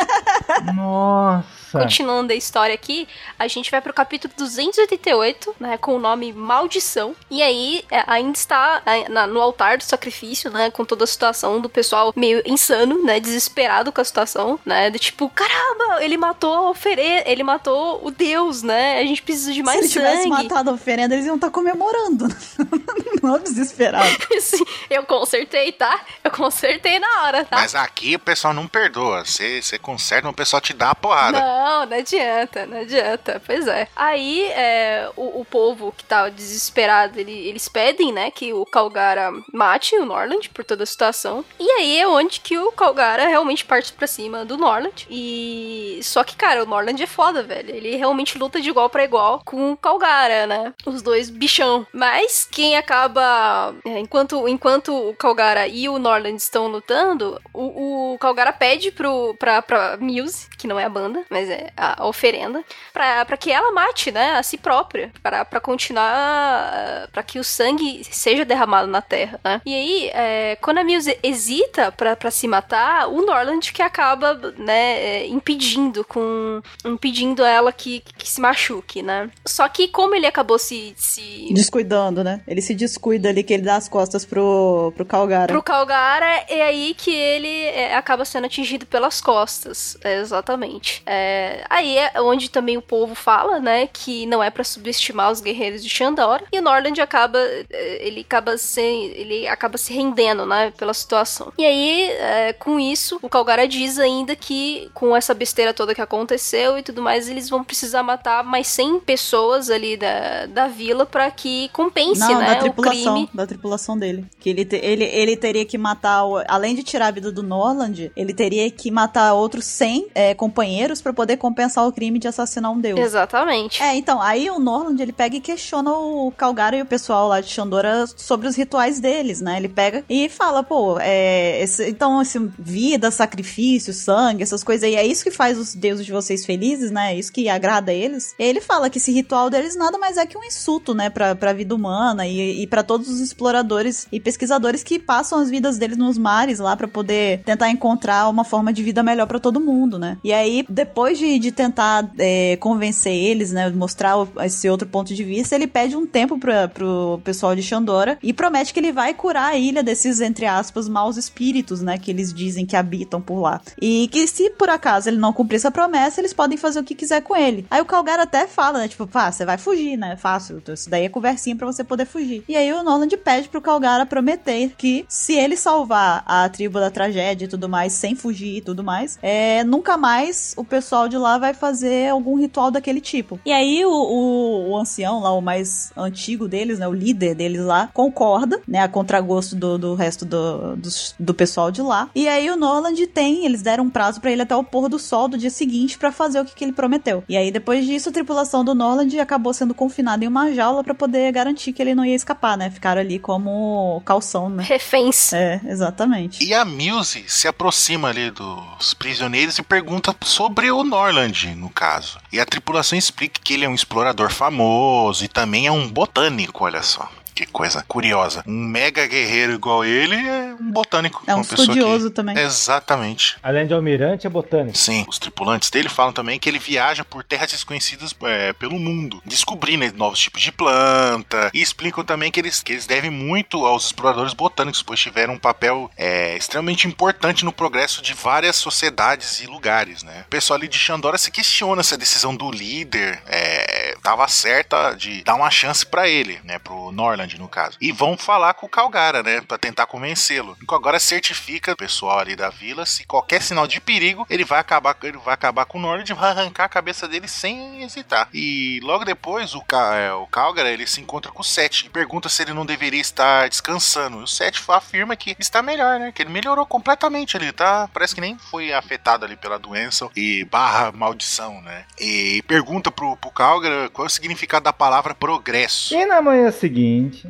[0.74, 1.59] Nossa!
[1.72, 7.14] Continuando a história aqui, a gente vai pro capítulo 288, né, com o nome Maldição.
[7.30, 11.60] E aí, é, ainda está é, no altar do sacrifício, né, com toda a situação
[11.60, 16.52] do pessoal meio insano, né, desesperado com a situação, né, de tipo, caramba, ele matou
[16.54, 20.22] a ofere, ele matou o deus, né, a gente precisa de mais Se ele tivesse
[20.24, 20.42] sangue.
[20.44, 22.26] matado a oferenda, eles iam estar comemorando.
[23.22, 24.08] Não desesperado.
[24.40, 26.00] Sim, eu consertei, tá?
[26.24, 27.56] Eu consertei na hora, tá?
[27.58, 29.24] Mas aqui o pessoal não perdoa.
[29.24, 31.38] Você você conserta, o pessoal te dá a porrada.
[31.38, 33.42] Não, não adianta, não adianta.
[33.44, 33.88] Pois é.
[33.96, 39.30] Aí, é, o, o povo que tá desesperado, ele- eles pedem, né, que o Calgara
[39.52, 41.44] mate o Norland por toda a situação.
[41.58, 45.06] E aí é onde que o Calgara realmente parte pra cima do Norland.
[45.10, 46.00] E.
[46.02, 47.74] Só que, cara, o Norland é foda, velho.
[47.74, 50.72] Ele realmente luta de igual pra igual com o Calgara, né?
[50.86, 51.86] Os dois bichão.
[51.92, 53.74] Mas quem acaba.
[53.84, 59.34] é, enquanto, enquanto o Calgara e o Norland estão lutando, o, o Calgara pede pro,
[59.38, 63.50] pra, pra Muse, que não é a banda, mas é a, oferenda, pra, pra que
[63.50, 68.86] ela mate, né, a si própria, pra, pra continuar, pra que o sangue seja derramado
[68.88, 69.60] na terra, né.
[69.64, 74.34] E aí, é, quando a Muse hesita pra, pra se matar, o Norland que acaba,
[74.56, 76.62] né, é, impedindo com...
[76.84, 79.30] impedindo ela que, que se machuque, né.
[79.46, 80.94] Só que como ele acabou se...
[80.96, 82.42] se Descuidando, né?
[82.46, 85.52] Ele se descuida ali que ele dá as costas pro, pro Calgara.
[85.52, 89.96] Pro Calgara é aí que ele é, acaba sendo atingido pelas costas.
[90.02, 91.02] É, exatamente.
[91.06, 95.40] É, aí é onde também o povo fala, né, que não é pra subestimar os
[95.40, 96.44] guerreiros de Xandora.
[96.52, 101.52] E o Norland acaba, é, ele acaba se, ele acaba se rendendo, né, pela situação.
[101.58, 106.00] E aí, é, com isso, o Calgara diz ainda que com essa besteira toda que
[106.00, 111.04] aconteceu e tudo mais, eles vão precisar matar mais 100 pessoas ali da, da vila
[111.06, 113.30] pra que compense, Não, né, da o tripulação, crime.
[113.34, 114.24] da tripulação dele.
[114.38, 117.42] Que ele, te- ele, ele teria que matar, o- além de tirar a vida do
[117.42, 122.28] Norland, ele teria que matar outros 100 é, companheiros pra poder compensar o crime de
[122.28, 122.98] assassinar um deus.
[122.98, 123.82] Exatamente.
[123.82, 127.40] É, então, aí o Norland, ele pega e questiona o Calgara e o pessoal lá
[127.40, 129.56] de Xandora sobre os rituais deles, né?
[129.56, 134.94] Ele pega e fala, pô, é, esse- então, esse, vida, sacrifício, sangue, essas coisas aí,
[134.96, 137.14] é isso que faz os deuses de vocês felizes, né?
[137.14, 138.34] É isso que agrada eles.
[138.38, 141.34] E ele fala que esse ritual deles nada mais é que um insulto, né, pra,
[141.34, 145.78] pra vida humana e, e para todos os exploradores e pesquisadores que passam as vidas
[145.78, 149.60] deles nos mares lá pra poder tentar encontrar uma forma de vida melhor pra todo
[149.60, 150.18] mundo, né?
[150.24, 155.22] E aí, depois de, de tentar é, convencer eles, né, mostrar esse outro ponto de
[155.22, 159.14] vista, ele pede um tempo pra, pro pessoal de Xandora e promete que ele vai
[159.14, 163.40] curar a ilha desses, entre aspas, maus espíritos, né, que eles dizem que habitam por
[163.40, 163.60] lá.
[163.80, 166.94] E que se por acaso ele não cumprir essa promessa, eles podem fazer o que
[166.94, 167.66] quiser com ele.
[167.70, 171.04] Aí o Calgar até fala, né, tipo, pá, você vai fugir, né, fácil, isso daí
[171.04, 172.42] é conversinha pra você poder fugir.
[172.48, 176.90] E aí o Norland pede pro Calgara prometer que se ele salvar a tribo da
[176.90, 181.18] tragédia e tudo mais, sem fugir e tudo mais, é, nunca mais o pessoal de
[181.18, 183.38] lá vai fazer algum ritual daquele tipo.
[183.44, 187.60] E aí o, o, o ancião lá, o mais antigo deles, né, o líder deles
[187.62, 192.08] lá, concorda, né, a contragosto do, do resto do, dos- do pessoal de lá.
[192.14, 194.98] E aí o Norland tem, eles deram um prazo pra ele até o pôr do
[194.98, 197.22] sol do dia seguinte pra fazer o que, que ele prometeu.
[197.28, 200.94] E aí depois disso a tripulação do Norland acabou sendo confinada em uma jaula pra
[200.94, 202.70] poder garantir que ele não ia escapar, né?
[202.70, 204.62] Ficaram ali como calção, né?
[204.66, 205.32] Reféns.
[205.32, 206.44] É, exatamente.
[206.44, 212.18] E a Muse se aproxima ali dos prisioneiros e pergunta sobre o Norland, no caso.
[212.32, 216.64] E a tripulação explica que ele é um explorador famoso e também é um botânico,
[216.64, 217.08] olha só.
[217.40, 218.44] Que coisa curiosa.
[218.46, 221.22] Um mega guerreiro igual ele é um botânico.
[221.26, 222.36] É um uma pessoa que- estudioso também.
[222.38, 223.38] Exatamente.
[223.42, 224.76] Além de almirante, é botânico.
[224.76, 229.22] Sim, os tripulantes dele falam também que ele viaja por terras desconhecidas é, pelo mundo,
[229.24, 233.64] descobrindo né, novos tipos de planta, e explicam também que eles, que eles devem muito
[233.64, 239.40] aos exploradores botânicos, pois tiveram um papel é, extremamente importante no progresso de várias sociedades
[239.40, 240.24] e lugares, né?
[240.26, 244.92] O pessoal ali de Xandora se questiona se a decisão do líder é, tava certa
[244.94, 246.58] de dar uma chance pra ele, né?
[246.58, 247.76] Pro Norland, no caso.
[247.80, 249.40] E vão falar com o Calgara, né?
[249.40, 250.56] Pra tentar convencê-lo.
[250.60, 254.58] O Calgara certifica o pessoal ali da vila se qualquer sinal de perigo, ele vai
[254.58, 258.28] acabar, ele vai acabar com o Norland e vai arrancar a cabeça dele sem hesitar.
[258.34, 261.88] E logo depois, o, Ca- é, o Calgara, ele se encontra com o Seth e
[261.88, 264.20] pergunta se ele não deveria estar descansando.
[264.20, 266.10] E o Seth afirma que está melhor, né?
[266.12, 267.88] Que ele melhorou completamente ali, tá?
[267.94, 271.84] Parece que nem foi afetado ali pela doença e barra maldição, né?
[271.98, 275.94] E pergunta pro, pro Calgara qual é o significado da palavra progresso.
[275.94, 277.28] E na manhã seguinte.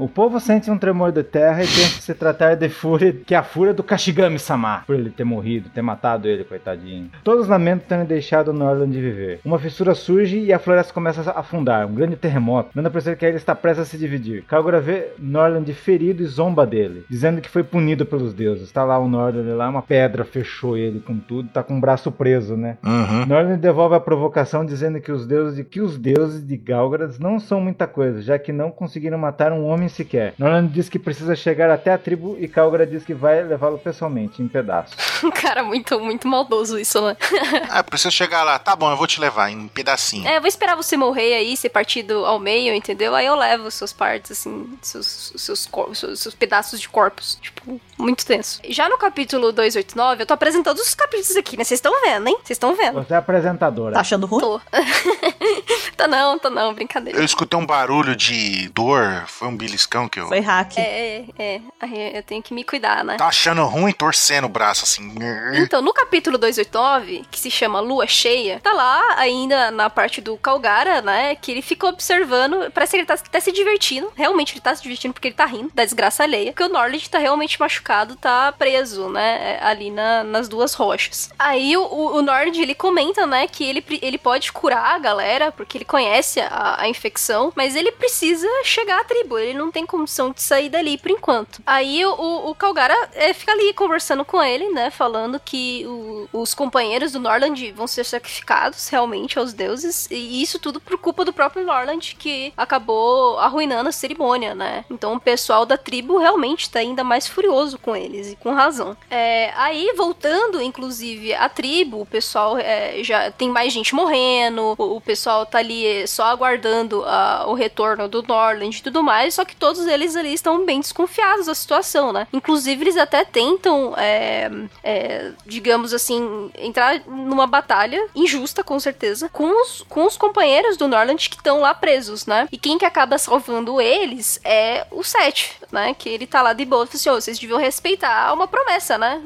[0.00, 3.38] O povo sente um tremor de terra e pensa se tratar de fúria, que é
[3.38, 7.08] a fúria do Kashigami-sama, por ele ter morrido, ter matado ele, coitadinho.
[7.22, 9.38] Todos lamentam terem deixado Norland viver.
[9.44, 13.16] Uma fissura surge e a floresta começa a afundar, um grande terremoto, dando a perceber
[13.16, 14.42] que ilha está prestes a se dividir.
[14.42, 18.72] Kagura vê Norland ferido e zomba dele, dizendo que foi punido pelos deuses.
[18.72, 22.10] Tá lá o Norland lá, uma pedra fechou ele com tudo, tá com o braço
[22.10, 22.76] preso, né?
[22.84, 23.26] Uhum.
[23.26, 27.40] Norland devolve a provocação dizendo que os deuses de que os deuses de Galgradas não
[27.40, 30.32] são muita coisa, já que não conseguiram matar um homem sequer.
[30.38, 34.40] Norland diz que precisa chegar até a tribo e Calgra diz que vai levá-lo pessoalmente,
[34.40, 34.94] em pedaços.
[35.42, 37.16] Cara, muito, muito maldoso isso, né?
[37.68, 38.58] Ah, precisa chegar lá.
[38.58, 40.26] Tá bom, eu vou te levar em pedacinho.
[40.26, 43.14] É, eu vou esperar você morrer aí, ser partido ao meio, entendeu?
[43.14, 47.38] Aí eu levo suas partes, assim, seus, seus, seus, seus pedaços de corpos.
[47.40, 48.60] Tipo, muito tenso.
[48.68, 51.64] Já no capítulo 289, eu tô apresentando os capítulos aqui, né?
[51.64, 52.36] Vocês estão vendo, hein?
[52.44, 53.02] Vocês estão vendo?
[53.02, 53.95] Você é apresentadora.
[53.96, 54.40] Tá achando ruim?
[54.40, 54.60] Tô.
[55.96, 57.18] tá não, tá não, brincadeira.
[57.18, 59.24] Eu escutei um barulho de dor.
[59.26, 60.28] Foi um beliscão que eu.
[60.28, 60.76] Foi hack.
[60.78, 61.60] É, é, é.
[61.80, 63.16] Aí eu tenho que me cuidar, né?
[63.16, 65.14] Tá achando ruim torcendo o braço assim.
[65.54, 70.36] Então, no capítulo 289, que se chama Lua Cheia, tá lá ainda na parte do
[70.36, 71.34] Calgara, né?
[71.36, 72.70] Que ele fica observando.
[72.72, 74.12] Parece que ele tá até se divertindo.
[74.14, 76.52] Realmente ele tá se divertindo porque ele tá rindo da desgraça alheia.
[76.52, 79.56] Porque o Norland tá realmente machucado, tá preso, né?
[79.60, 81.30] é, Ali na- nas duas rochas.
[81.38, 81.82] Aí o,
[82.16, 83.46] o, Nord, ele comenta, né?
[83.46, 87.92] Que ele, ele pode curar a galera, porque ele conhece a, a infecção, mas ele
[87.92, 89.38] precisa chegar à tribo.
[89.38, 91.60] Ele não tem condição de sair dali por enquanto.
[91.66, 94.90] Aí o, o, Calgara é, fica ali conversando com ele, né?
[94.90, 100.08] Falando que o- os companheiros do Norland vão ser sacrificados realmente aos deuses.
[100.10, 104.84] E isso tudo por culpa do próprio Norland, que acabou arruinando a cerimônia, né?
[104.90, 108.96] Então o pessoal da tribo realmente tá ainda mais furioso com eles, e com razão.
[109.10, 114.96] É, aí, voltando, inclusive, à tribo, o pessoal é, já tem mais gente morrendo, o,
[114.96, 119.34] o pessoal tá ali é, só aguardando ah, o retorno do Norland e tudo mais,
[119.34, 122.26] só que todos eles ali estão bem desconfiados da situação, né?
[122.32, 124.50] Inclusive, eles até tentam, é,
[124.82, 130.88] é, digamos assim, entrar numa batalha injusta, com certeza, com os, com os companheiros do
[130.88, 132.48] Norland que estão lá presos, né?
[132.50, 135.94] E quem que acaba salvando eles é o Seth, né?
[135.94, 139.22] Que ele tá lá de boa, assim, "Ô, vocês deviam respeitar uma promessa, né?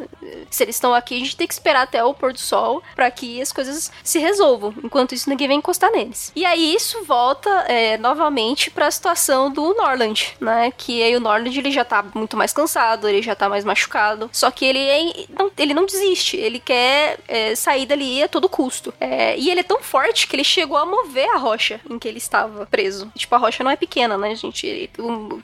[0.50, 3.10] Se eles estão aqui, a gente tem que esperar até o pôr do sol pra
[3.10, 4.39] que as coisas se resolvam.
[4.82, 6.32] Enquanto isso, ninguém vai encostar neles.
[6.34, 10.72] E aí isso volta é, novamente pra situação do Norland, né?
[10.76, 14.30] Que aí o Norland ele já tá muito mais cansado, ele já tá mais machucado.
[14.32, 18.48] Só que ele, é, não, ele não desiste, ele quer é, sair dali a todo
[18.48, 18.92] custo.
[19.00, 22.08] É, e ele é tão forte que ele chegou a mover a rocha em que
[22.08, 23.10] ele estava preso.
[23.16, 24.66] Tipo, a rocha não é pequena, né, gente?
[24.66, 24.90] Ele,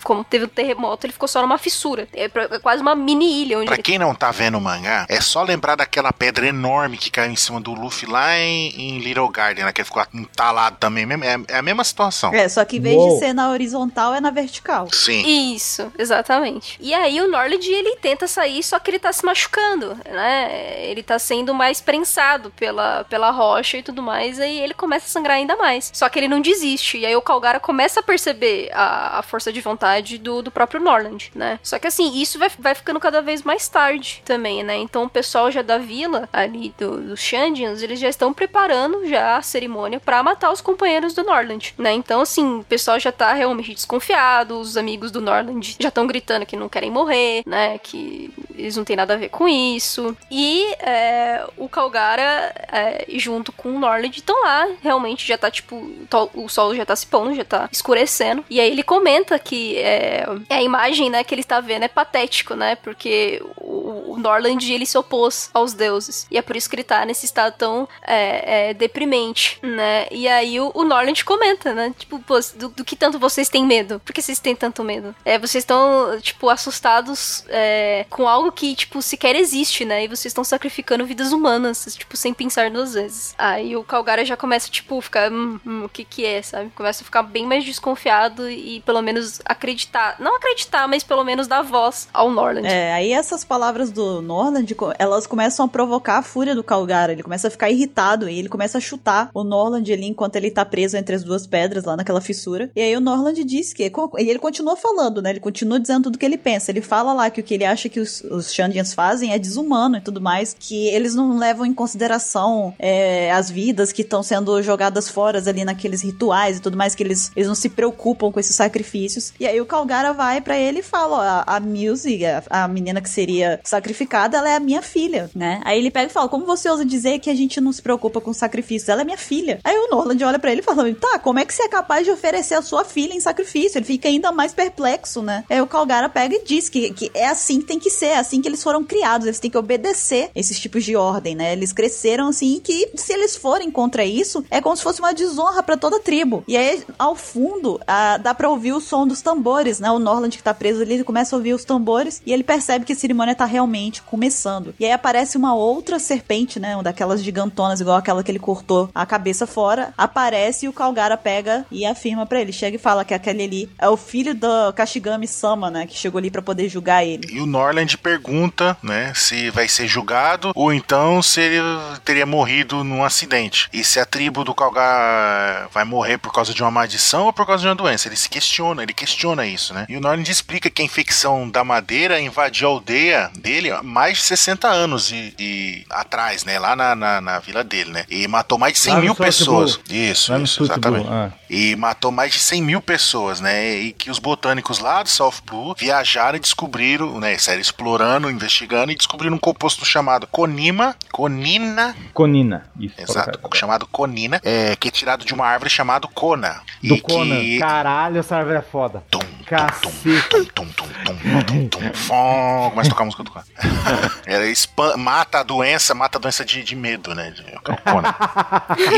[0.03, 2.09] como teve um terremoto, ele ficou só numa fissura.
[2.13, 5.07] É, é quase uma mini ilha onde Pra ele quem não tá vendo o mangá,
[5.09, 8.99] é só lembrar daquela pedra enorme que caiu em cima do Luffy lá em, em
[8.99, 9.73] Little Garden, né?
[9.73, 11.07] Que ele ficou entalado também.
[11.07, 11.25] mesmo.
[11.25, 12.33] É, é a mesma situação.
[12.33, 13.15] É, só que em vez Uou.
[13.15, 14.89] de ser na horizontal, é na vertical.
[14.93, 15.55] Sim.
[15.55, 16.79] Isso, exatamente.
[16.81, 20.85] E aí o Norland, ele tenta sair, só que ele tá se machucando, né?
[20.85, 25.09] Ele tá sendo mais prensado pela, pela rocha e tudo mais, aí ele começa a
[25.09, 25.91] sangrar ainda mais.
[25.93, 29.53] Só que ele não desiste, e aí o Calgara começa a perceber a, a força
[29.53, 31.59] de vontade do, do próprio Norland, né?
[31.63, 34.77] Só que assim, isso vai, vai ficando cada vez mais tarde também, né?
[34.77, 39.37] Então o pessoal já da vila, ali do, dos Shandians, eles já estão preparando já
[39.37, 41.93] a cerimônia pra matar os companheiros do Norland, né?
[41.93, 46.47] Então assim, o pessoal já tá realmente desconfiado, os amigos do Norland já estão gritando
[46.47, 47.79] que não querem morrer, né?
[47.79, 50.17] Que eles não têm nada a ver com isso.
[50.31, 55.91] E é, o Calgara, é, junto com o Norland, estão lá, realmente já tá tipo,
[56.35, 58.45] o sol já tá se pondo, já tá escurecendo.
[58.49, 62.55] E aí ele comenta que é, a imagem, né, que ele está vendo é patético,
[62.55, 62.77] né?
[62.77, 66.27] Porque o, o Norland ele se opôs aos deuses.
[66.31, 70.07] E é por isso que ele tá nesse estado tão é, é, deprimente, né?
[70.11, 71.95] E aí o, o Norland comenta, né?
[71.97, 74.01] Tipo, pô, do, do que tanto vocês têm medo?
[74.05, 75.15] Por que vocês têm tanto medo?
[75.25, 80.05] É, vocês estão, tipo, assustados é, com algo que, tipo, sequer existe, né?
[80.05, 83.35] E vocês estão sacrificando vidas humanas, tipo, sem pensar duas vezes.
[83.39, 86.71] Aí o Calgara já começa, tipo, ficar, hum, hum, o que que é, sabe?
[86.75, 90.17] Começa a ficar bem mais desconfiado e pelo menos acreditar.
[90.19, 92.67] Não acreditar, mas pelo menos dar voz ao Norland.
[92.67, 97.13] É, aí essas palavras do Norland, elas começam a provocar a fúria do Calgara.
[97.13, 100.51] Ele começa a ficar irritado e ele começa a chutar o Norland ali enquanto ele
[100.51, 102.71] tá preso entre as duas pedras lá naquela fissura.
[102.75, 103.83] E aí o Norland diz que.
[104.19, 105.31] E ele continua falando, né?
[105.31, 106.71] Ele continua dizendo tudo que ele pensa.
[106.71, 109.97] Ele fala lá que o que ele acha que os, os Shandians fazem é desumano
[109.97, 114.63] e tudo mais, que eles não levam em consideração é, as vidas que estão sendo
[114.63, 118.41] jogadas fora ali naqueles rituais e tudo mais, que eles, eles não se preocupam com
[118.41, 119.33] esses sacrifícios.
[119.39, 122.69] E aí o Calgara vai pra ele e fala: ó, a, a Music, a, a
[122.69, 125.61] menina que seria sacrificada, ela é a minha filha, né?
[125.65, 128.21] Aí ele pega e fala: como você ousa dizer que a gente não se preocupa
[128.21, 128.89] com sacrifícios?
[128.89, 129.61] Ela é minha filha.
[129.65, 132.05] Aí o Norland olha pra ele e fala: tá, como é que você é capaz
[132.05, 133.79] de oferecer a sua filha em sacrifício?
[133.79, 135.45] Ele fica ainda mais perplexo, né?
[135.49, 138.19] Aí o Calgara pega e diz que, que é assim que tem que ser, é
[138.19, 141.53] assim que eles foram criados, eles têm que obedecer esses tipos de ordem, né?
[141.53, 145.63] Eles cresceram assim que se eles forem contra isso, é como se fosse uma desonra
[145.63, 146.45] pra toda a tribo.
[146.47, 149.91] E aí, ao fundo, ah, dá pra ouvir o som dos tambores, né?
[149.91, 152.85] O Norland que tá preso ali, ele começa a ouvir os tambores e ele percebe
[152.85, 154.75] que a cerimônia tá realmente começando.
[154.79, 156.75] E aí aparece uma outra serpente, né?
[156.75, 159.95] Uma daquelas gigantonas, igual aquela que ele cortou a cabeça fora.
[159.97, 162.53] Aparece e o Calgara pega e afirma pra ele.
[162.53, 165.87] Chega e fala que aquele ali é o filho do Kashigami Sama, né?
[165.87, 167.29] Que chegou ali pra poder julgar ele.
[167.33, 171.61] E o Norland pergunta, né, se vai ser julgado ou então se ele
[172.05, 173.69] teria morrido num acidente.
[173.73, 177.47] E se a tribo do Calgar vai morrer por causa de uma maldição ou por
[177.47, 178.09] causa de uma doença.
[178.09, 179.87] Ele se questiona, ele questiona isso, né?
[179.89, 184.19] E o Norland explica que a infecção da madeira invadiu a aldeia dele há mais
[184.19, 186.59] de 60 anos e, e atrás, né?
[186.59, 188.05] Lá na, na, na vila dele, né?
[188.29, 189.81] Matou mais de 100 Lá no mil pessoas.
[189.91, 191.09] Isso, Lá isso, exatamente.
[191.11, 191.31] Ah.
[191.51, 193.75] E matou mais de 100 mil pessoas, né?
[193.75, 197.37] E que os botânicos lá do South Blue viajaram e descobriram, né?
[197.39, 202.67] Saíram explorando, investigando e descobriram um composto chamado conima, conina, Conina.
[202.79, 202.95] Isso.
[202.99, 206.61] exato, chamado conina, é, que é tirado de uma árvore chamada cona.
[206.83, 207.41] Do e Conan.
[207.41, 207.59] que...
[207.59, 209.03] Caralho, essa árvore é foda.
[209.11, 210.23] Tum, Cacete.
[210.29, 212.71] tum, tum, tum, tum, tum, tum, fom.
[212.71, 213.45] Começa a tocar a música do Conan.
[214.27, 217.31] Ela mata a doença, mata a doença de, de medo, né?
[217.31, 217.61] de- o
[217.91, 218.06] Conan.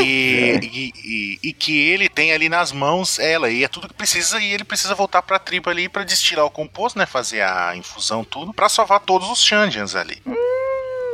[0.03, 3.93] E, e, e- e que ele tem ali nas mãos ela, e é tudo que
[3.93, 7.05] precisa, e ele precisa voltar pra tribo ali pra destilar o composto, né?
[7.05, 10.21] Fazer a infusão, tudo, pra salvar todos os Shandians ali.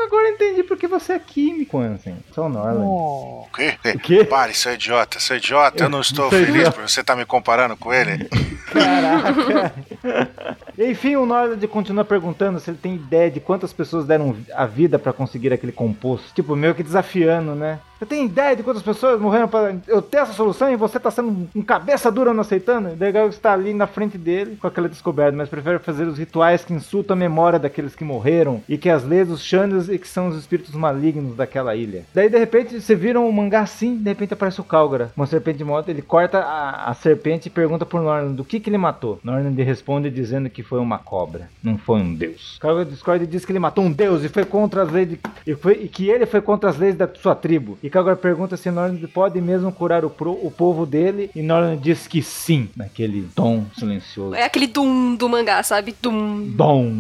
[0.04, 2.16] Agora eu entendi porque você é químico, Ansem.
[2.34, 2.86] Sou Norland.
[2.86, 3.78] O quê?
[3.96, 4.24] O quê?
[4.24, 6.72] Pare, seu idiota, seu idiota, eu não estou feliz idiota.
[6.74, 8.30] por você estar me comparando com ele.
[8.72, 9.74] Caraca.
[10.78, 15.00] Enfim, o Norland continua perguntando se ele tem ideia de quantas pessoas deram a vida
[15.00, 16.34] pra conseguir aquele composto.
[16.34, 17.80] Tipo, meio que desafiando, né?
[17.98, 21.10] Você tem ideia de quantas pessoas morreram pra eu ter essa solução e você tá
[21.10, 22.90] sendo um cabeça dura não aceitando?
[22.90, 26.66] E Legal está ali na frente dele com aquela descoberta, mas prefere fazer os rituais
[26.66, 30.08] que insultam a memória daqueles que morreram e que as leis dos Shandas e que
[30.08, 32.04] são os espíritos malignos daquela ilha.
[32.14, 35.64] Daí de repente você vira um mangá assim, de repente aparece o Calgara, uma serpente
[35.64, 39.20] moto, ele corta a, a serpente e pergunta por Norland do que que ele matou.
[39.24, 42.58] Norland responde dizendo que foi uma cobra, não foi um deus.
[42.60, 45.20] Calgara discorda e diz que ele matou um deus e foi contra as leis de
[45.46, 47.78] e, foi, e que ele foi contra as leis da sua tribo.
[47.84, 51.82] E Calgar pergunta se Norland pode mesmo curar o, pro- o povo dele, e Norland
[51.82, 54.36] diz que sim, naquele tom silencioso.
[54.36, 55.96] É aquele Doom do mangá, sabe?
[56.02, 56.52] Doom.
[56.56, 56.92] Dom.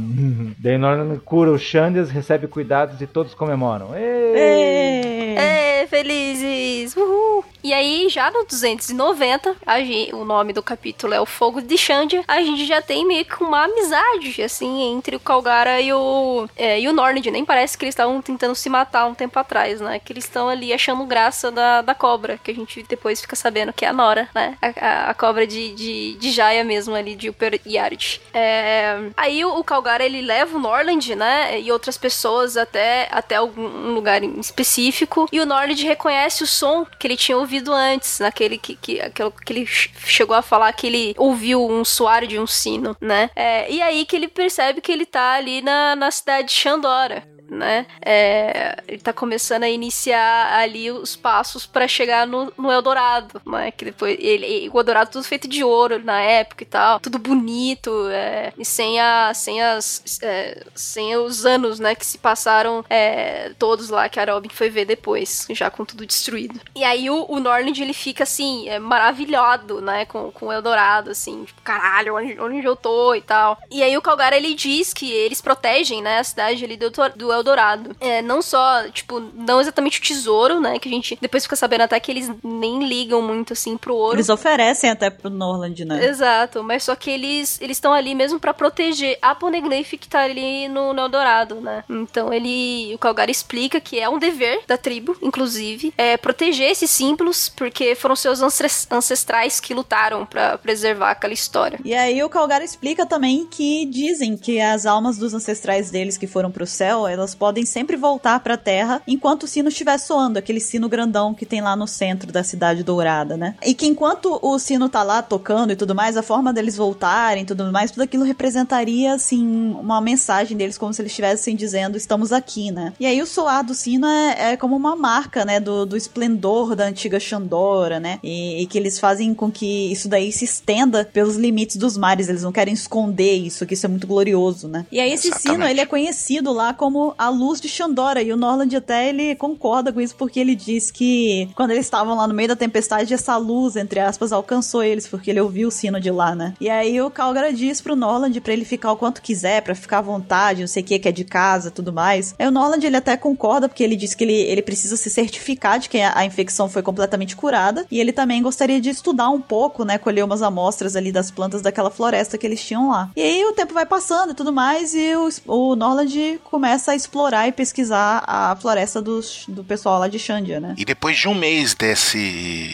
[0.58, 3.96] Daí Norland cura os Xandias, recebe cuidados e todos comemoram.
[3.96, 4.36] Êêê!
[4.38, 5.36] Ê!
[5.38, 6.96] É, felizes!
[6.96, 7.44] Uhul!
[7.66, 11.76] E aí, já no 290, a gen- o nome do capítulo é o Fogo de
[11.80, 16.48] Xandia, a gente já tem meio que uma amizade, assim, entre o Calgara e o,
[16.56, 17.32] é, e o Nornid.
[17.32, 19.98] Nem parece que eles estavam tentando se matar um tempo atrás, né?
[19.98, 23.74] Que eles estão ali achando graça da, da cobra, que a gente depois fica sabendo
[23.74, 24.56] que é a Nora, né?
[24.62, 24.68] A,
[25.08, 28.22] a- a cobra de, de, de Jaya mesmo ali, de Upper Yard.
[28.32, 31.60] É, aí o, o Calgara, ele leva o Norland, né?
[31.60, 35.28] E outras pessoas até, até algum um lugar específico.
[35.32, 39.32] E o Norland reconhece o som que ele tinha ouvido antes, naquele que, que, aquele,
[39.46, 43.30] que ele ch- chegou a falar que ele ouviu um soar de um sino, né?
[43.36, 47.24] É, e aí que ele percebe que ele tá ali na, na cidade de Xandora.
[47.50, 47.86] Né?
[48.04, 53.72] É, ele tá começando a iniciar ali os passos pra chegar no, no Eldorado, né?
[53.72, 58.08] Que depois ele, o Eldorado tudo feito de ouro na época e tal, tudo bonito,
[58.10, 61.94] é, e sem a, sem as, é, sem os anos, né?
[61.96, 66.06] Que se passaram é, todos lá que a Robin foi ver depois, já com tudo
[66.06, 66.60] destruído.
[66.76, 70.06] E aí o, o Norland ele fica assim é, maravilhado, né?
[70.06, 73.58] Com, com o Eldorado, assim, tipo, caralho, onde, onde eu tô e tal.
[73.70, 76.20] E aí o Calgara ele diz que eles protegem, né?
[76.20, 77.96] A cidade ali do, do Eldorado.
[78.00, 80.80] É, não só, tipo, não exatamente o tesouro, né?
[80.80, 84.16] Que a gente depois fica sabendo até que eles nem ligam muito assim pro ouro.
[84.16, 86.06] Eles oferecem até pro Norland, né?
[86.06, 90.22] Exato, mas só que eles eles estão ali mesmo pra proteger a Poneglyph que tá
[90.22, 91.84] ali no, no Eldorado, né?
[91.90, 96.90] Então ele, o Calgara explica que é um dever da tribo, inclusive, é proteger esses
[96.90, 101.80] símbolos porque foram seus ancest- ancestrais que lutaram pra preservar aquela história.
[101.84, 106.28] E aí o Calgara explica também que dizem que as almas dos ancestrais deles que
[106.28, 110.60] foram pro céu, elas podem sempre voltar pra terra enquanto o sino estiver soando, aquele
[110.60, 113.56] sino grandão que tem lá no centro da cidade dourada, né?
[113.66, 117.44] E que enquanto o sino tá lá tocando e tudo mais, a forma deles voltarem
[117.44, 119.46] e tudo mais, tudo aquilo representaria, assim,
[119.80, 122.94] uma mensagem deles como se eles estivessem dizendo, estamos aqui, né?
[123.00, 126.76] E aí o soar do sino é, é como uma marca, né, do, do esplendor
[126.76, 128.20] da antiga Xandora, né?
[128.22, 132.28] E, e que eles fazem com que isso daí se estenda pelos limites dos mares,
[132.28, 134.86] eles não querem esconder isso, que isso é muito glorioso, né?
[134.92, 135.72] E aí esse sino, Exatamente.
[135.72, 139.92] ele é conhecido lá como a luz de Xandora, e o Norland até ele concorda
[139.92, 143.38] com isso, porque ele diz que quando eles estavam lá no meio da tempestade, essa
[143.38, 146.54] luz, entre aspas, alcançou eles, porque ele ouviu o sino de lá, né?
[146.60, 150.00] E aí o Calgara diz pro Norland pra ele ficar o quanto quiser, pra ficar
[150.00, 152.36] à vontade, não sei o que, que é de casa, tudo mais.
[152.38, 155.80] Aí o Norland, ele até concorda, porque ele diz que ele, ele precisa se certificar
[155.80, 159.42] de que a, a infecção foi completamente curada, e ele também gostaria de estudar um
[159.42, 163.10] pouco, né, colher umas amostras ali das plantas daquela floresta que eles tinham lá.
[163.16, 166.96] E aí o tempo vai passando e tudo mais, e o, o Norland começa a
[167.06, 170.76] explorar e pesquisar a floresta dos, do pessoal lá de Xandia, né?
[170.78, 172.74] E depois de um mês desse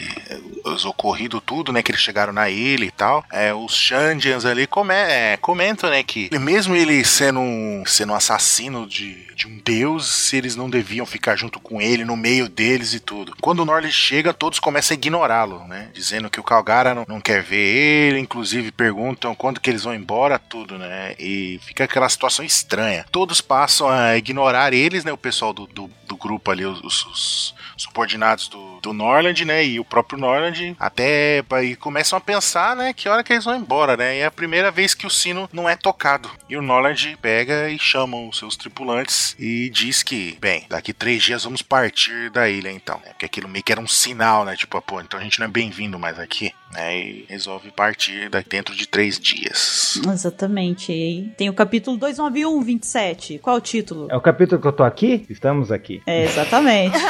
[0.84, 4.94] ocorrido tudo, né, que eles chegaram na ilha e tal, é, os Xandians ali come,
[4.94, 10.32] é, comentam, né, que mesmo ele sendo um, sendo um assassino de, de um deus,
[10.32, 13.34] eles não deviam ficar junto com ele, no meio deles e tudo.
[13.40, 17.20] Quando o Norley chega, todos começam a ignorá-lo, né, dizendo que o Calgara não, não
[17.20, 22.08] quer ver ele, inclusive perguntam quando que eles vão embora, tudo, né, e fica aquela
[22.08, 23.04] situação estranha.
[23.10, 27.04] Todos passam a ignorar eles, né, o pessoal do, do, do grupo ali, os, os-
[27.04, 29.64] os subordinados do, do Norland, né?
[29.64, 32.92] E o próprio Norland até aí começam a pensar, né?
[32.92, 34.16] Que hora que eles vão embora, né?
[34.16, 36.30] E é a primeira vez que o sino não é tocado.
[36.48, 41.22] E o Norland pega e chama os seus tripulantes e diz que, bem, daqui três
[41.22, 42.96] dias vamos partir da ilha, então.
[43.04, 43.08] né?
[43.10, 44.54] Porque aquilo meio que era um sinal, né?
[44.56, 46.52] Tipo, pô, então a gente não é bem-vindo mais aqui.
[46.72, 46.98] Né?
[46.98, 50.00] E resolve partir daqui dentro de três dias.
[50.10, 50.90] Exatamente.
[50.92, 53.38] E tem o capítulo 291, 27.
[53.38, 54.08] Qual o título?
[54.12, 55.24] É o capítulo que eu tô aqui?
[55.30, 56.02] Estamos aqui.
[56.06, 56.98] É, exatamente.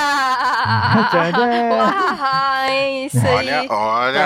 [0.65, 1.09] Ah,
[2.69, 3.27] é isso aí.
[3.27, 3.71] Olha, olha,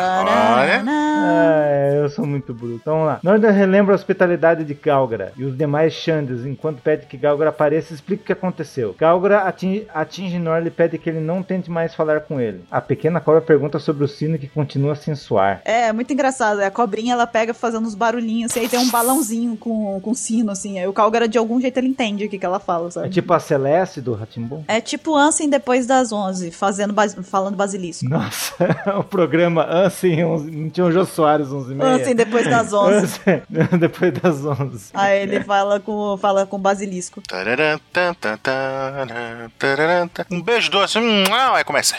[0.02, 0.84] olha.
[0.86, 2.82] Ah, eu sou muito bruto.
[2.84, 3.20] Vamos lá.
[3.22, 7.92] Norda relembra a hospitalidade de Galgra e os demais Xandes enquanto pede que Galgra apareça
[7.92, 8.94] e explique o que aconteceu.
[8.98, 12.62] Galgra atinge, atinge Norle e pede que ele não tente mais falar com ele.
[12.70, 15.62] A pequena cobra pergunta sobre o sino que continua sem soar.
[15.64, 16.60] É, muito engraçado.
[16.60, 20.50] A cobrinha, ela pega fazendo uns barulhinhos, assim, aí tem um balãozinho com, com sino,
[20.50, 20.78] assim.
[20.78, 23.10] Aí o Calgara, de algum jeito, ele entende o que, que ela fala, É sabe?
[23.10, 24.64] tipo a Celeste do Ratimbun?
[24.68, 28.08] É tipo Ansem depois das 11, fazendo bas- falando basilisco.
[28.08, 28.54] Nossa,
[28.98, 31.90] o programa Ansem, não tinha o Jô Soares 11 e meia.
[31.90, 32.96] Ansem depois das 11.
[32.96, 33.42] Ansem,
[33.78, 34.90] depois das 11.
[34.92, 37.22] Aí ele fala com, fala com basilisco.
[40.30, 40.98] Um beijo doce.
[40.98, 41.96] Hum, ah, Aí começa.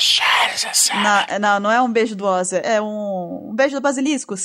[0.93, 4.35] Na- não, não é um beijo do Ozzy, é um, um beijo do basilisco.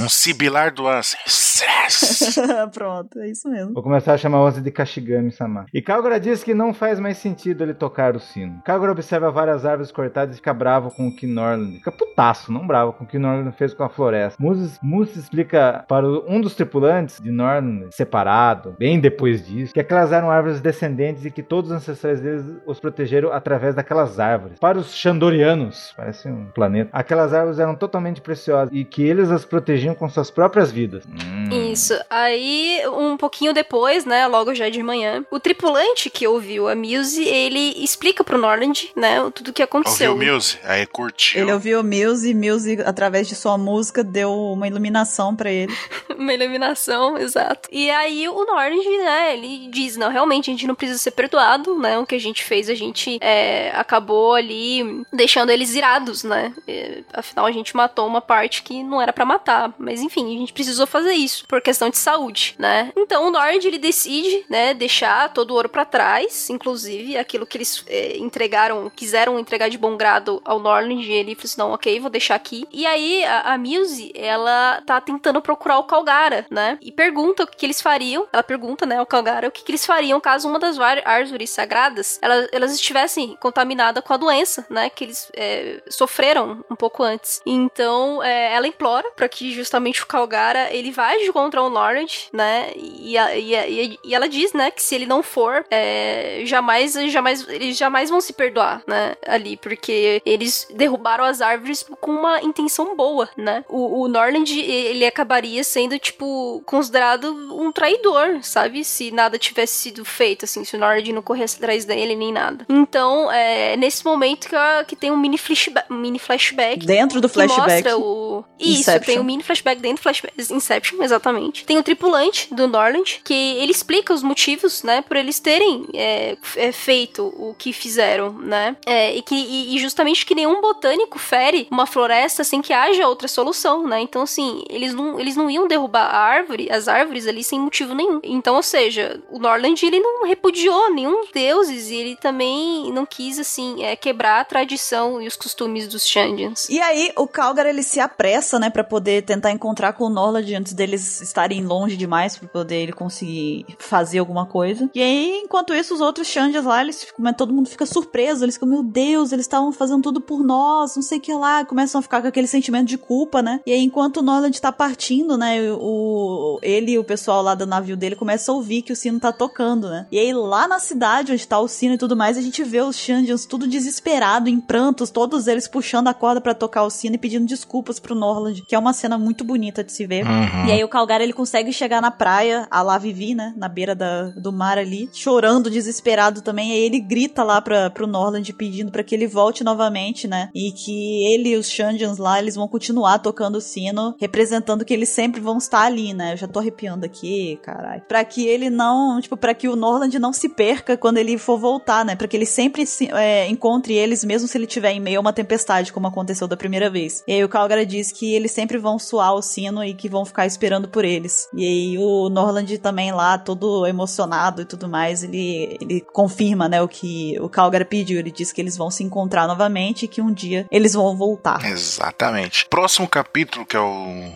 [0.00, 1.18] Um sibilar do Ansem.
[2.72, 3.74] Pronto, é isso mesmo.
[3.74, 5.66] Vou começar a chamar Onze de Kashigami-sama.
[5.72, 8.60] E Kagura diz que não faz mais sentido ele tocar o sino.
[8.64, 11.78] Kagura observa várias árvores cortadas e fica bravo com o que Norland...
[11.78, 14.40] Fica putaço, não bravo, com o que Norland fez com a floresta.
[14.42, 19.80] Moses, Moses explica para o- um dos tripulantes de Norland, separado, bem depois disso, que
[19.80, 24.58] aquelas eram árvores descendentes e que todos os ancestrais deles os protegeram através daquelas árvores.
[24.58, 29.44] Para os Chandorianos, parece um planeta, aquelas árvores eram totalmente preciosas e que eles as
[29.44, 31.04] protegiam com suas próprias vidas.
[31.06, 31.72] Hum.
[31.72, 31.98] Isso.
[32.10, 37.24] Aí, um pouquinho depois, né, logo já de manhã, o tripulante que ouviu a Muse,
[37.24, 40.12] ele explica pro Norland, né, tudo o que aconteceu.
[40.12, 40.58] Ouviu o Muse?
[40.64, 41.40] Aí curtiu.
[41.42, 45.72] Ele ouviu Muse e Muse, através de sua música, deu uma iluminação pra ele.
[46.18, 47.68] Uma iluminação, exato.
[47.70, 51.78] E aí o Norland, né, ele diz, não, realmente a gente não precisa ser perdoado,
[51.78, 56.52] né, o que a gente fez, a gente é, acabou ali deixando eles irados, né,
[56.66, 60.38] É, afinal a gente matou uma parte que não era pra matar, mas enfim, a
[60.38, 62.92] gente precisou fazer isso por questão de saúde, né.
[62.96, 67.56] Então o Nord, ele decide, né, deixar todo o ouro pra trás, inclusive aquilo que
[67.56, 72.00] eles é, entregaram, quiseram entregar de bom grado ao Norland, ele falou assim, não, ok,
[72.00, 72.66] vou deixar aqui.
[72.72, 76.78] E aí a, a Muse, ela tá tentando procurar o Calgara, né?
[76.80, 78.26] E pergunta o que, que eles fariam.
[78.32, 82.18] Ela pergunta, né, ao Calgara, o que, que eles fariam caso uma das árvores sagradas
[82.22, 84.90] elas, elas estivessem contaminadas com a doença, né?
[84.90, 87.40] Que eles é, sofreram um pouco antes.
[87.44, 90.90] Então é, ela implora para que justamente o Calgara ele
[91.20, 92.70] de contra o Norland, né?
[92.74, 96.94] E, a- e, a- e, ela diz, né, que se ele não for, é, jamais,
[97.10, 99.14] jamais, eles jamais vão se perdoar, né?
[99.26, 103.64] Ali, porque eles derrubaram as árvores com uma intenção boa, né?
[103.68, 108.82] O, o Norland, ele acabaria sendo, tipo, considerado um traidor, sabe?
[108.84, 112.64] Se nada tivesse sido feito, assim, se o Norland não corresse atrás dele nem nada.
[112.68, 114.56] Então, é nesse momento que,
[114.86, 117.70] que tem um mini flashback, mini flashback Dentro do que flashback.
[117.84, 118.27] mostra o.
[118.58, 119.14] Isso, Inception.
[119.14, 120.34] tem um mini flashback dentro do flashback.
[120.52, 121.64] Inception, exatamente.
[121.64, 126.36] Tem o tripulante do Norland, que ele explica os motivos, né, por eles terem é,
[126.56, 128.76] é, feito o que fizeram, né?
[128.86, 133.06] É, e que e, e justamente que nenhum botânico fere uma floresta sem que haja
[133.06, 134.00] outra solução, né?
[134.00, 137.94] Então, assim, eles não, eles não iam derrubar a árvore, as árvores ali sem motivo
[137.94, 138.20] nenhum.
[138.22, 143.38] Então, ou seja, o Norland, ele não repudiou nenhum deuses e ele também não quis,
[143.38, 146.68] assim, é, quebrar a tradição e os costumes dos Shandians.
[146.68, 150.54] E aí, o Calgar, ele se apressa, né, pra poder tentar encontrar com o Norland
[150.54, 154.88] antes deles estarem longe demais, pra poder ele conseguir fazer alguma coisa.
[154.94, 158.54] E aí, enquanto isso, os outros Shandias lá, eles ficam, todo mundo fica surpreso, eles
[158.54, 161.98] ficam, meu Deus, eles estavam fazendo tudo por nós, não sei o que lá, começam
[161.98, 163.60] a ficar com aquele sentimento de culpa, né?
[163.66, 167.66] E aí, enquanto o Norland tá partindo, né, o, ele e o pessoal lá do
[167.66, 170.06] navio dele começam a ouvir que o sino tá tocando, né?
[170.12, 172.80] E aí, lá na cidade onde tá o sino e tudo mais, a gente vê
[172.80, 177.14] os Shandians tudo desesperado, em prantos, todos eles puxando a corda pra tocar o sino
[177.14, 180.26] e pedindo desculpas pro Norland, que é uma cena muito bonita de se ver.
[180.26, 180.66] Uhum.
[180.66, 183.54] E aí o Calgar ele consegue chegar na praia, a lá Vivi, né?
[183.56, 186.72] Na beira da, do mar ali, chorando, desesperado também.
[186.72, 190.50] Aí ele grita lá pra, pro Norland pedindo pra que ele volte novamente, né?
[190.54, 194.92] E que ele e os Shandians lá, eles vão continuar tocando o sino, representando que
[194.92, 196.32] eles sempre vão estar ali, né?
[196.32, 198.02] Eu já tô arrepiando aqui, caralho.
[198.08, 201.58] Pra que ele não, tipo, pra que o Norland não se perca quando ele for
[201.58, 202.16] voltar, né?
[202.16, 205.20] Pra que ele sempre se, é, encontre eles, mesmo se ele tiver em meio a
[205.20, 207.22] uma tempestade, como aconteceu da primeira vez.
[207.26, 210.24] E aí o Calgara diz que eles sempre vão suar o sino e que vão
[210.24, 211.48] ficar esperando por eles.
[211.54, 216.80] E aí o Norland também lá, todo emocionado e tudo mais, ele, ele confirma, né,
[216.82, 218.18] o que o Calgara pediu.
[218.18, 221.64] Ele diz que eles vão se encontrar novamente e que um dia eles vão voltar.
[221.64, 222.66] Exatamente.
[222.68, 224.32] Próximo capítulo, que é o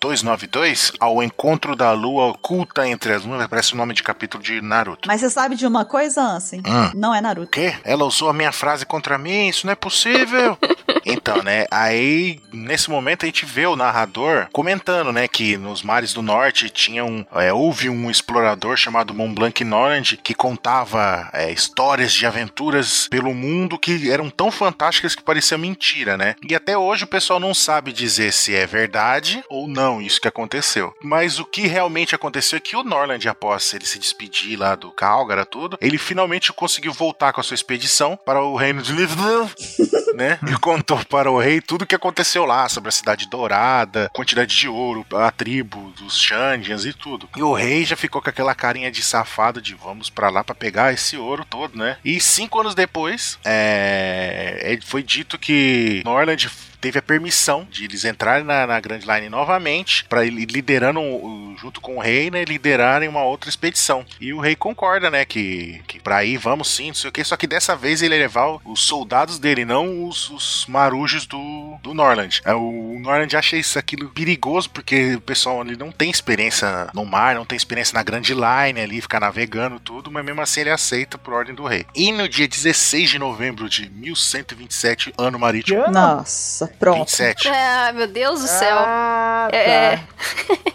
[0.00, 4.60] 292, ao encontro da lua oculta entre as nuvens, parece o nome de capítulo de
[4.60, 5.06] Naruto.
[5.06, 6.60] Mas você sabe de uma coisa, Ansem?
[6.66, 6.90] Hum.
[6.94, 7.50] Não é O Naruto.
[7.50, 7.74] quê?
[7.84, 9.48] Ela usou a minha frase contra mim?
[9.48, 10.56] Isso não é possível.
[11.10, 11.64] Então, né?
[11.70, 15.28] Aí, nesse momento, a gente vê o narrador comentando, né?
[15.28, 17.24] Que nos mares do norte tinha um.
[17.34, 23.34] é, houve um explorador chamado Mont Blanc Norland que contava é, histórias de aventuras pelo
[23.34, 26.34] mundo que eram tão fantásticas que parecia mentira, né?
[26.48, 30.28] E até hoje o pessoal não sabe dizer se é verdade ou não isso que
[30.28, 30.94] aconteceu.
[31.02, 34.90] Mas o que realmente aconteceu é que o Norland, após ele se despedir lá do
[34.90, 39.50] Calgara, tudo, ele finalmente conseguiu voltar com a sua expedição para o reino de Livdale,
[40.14, 40.38] né?
[40.48, 44.56] E contou para o rei tudo o que aconteceu lá, sobre a cidade dourada, quantidade
[44.56, 47.28] de ouro, a tribo dos Shandians e tudo.
[47.36, 50.54] E o rei já ficou com aquela carinha de safado de vamos para lá para
[50.54, 51.96] pegar esse ouro todo, né?
[52.04, 56.48] E cinco anos depois, é, é- foi dito que Norland
[56.80, 61.00] teve a permissão de eles entrarem na, na Grand Line novamente, para ele liderando
[61.60, 64.04] junto com o rei, né, liderarem uma outra expedição.
[64.20, 67.24] E o rei concorda, né, que, que pra ir vamos sim, não sei o que,
[67.24, 71.78] só que dessa vez ele ia levar os soldados dele, não os, os marujos do,
[71.82, 72.40] do Norland.
[72.44, 77.04] É, O Norland acha isso aquilo perigoso, porque o pessoal ali não tem experiência no
[77.04, 80.70] mar, não tem experiência na Grand Line ali, ficar navegando tudo, mas mesmo assim ele
[80.70, 81.84] aceita por ordem do rei.
[81.94, 85.92] E no dia 16 de novembro de 1127, ano marítimo, ano?
[86.78, 86.98] Pronto.
[86.98, 87.48] 27.
[87.48, 88.76] Ah, meu Deus do céu.
[88.78, 89.56] Ah, tá.
[89.56, 90.00] É.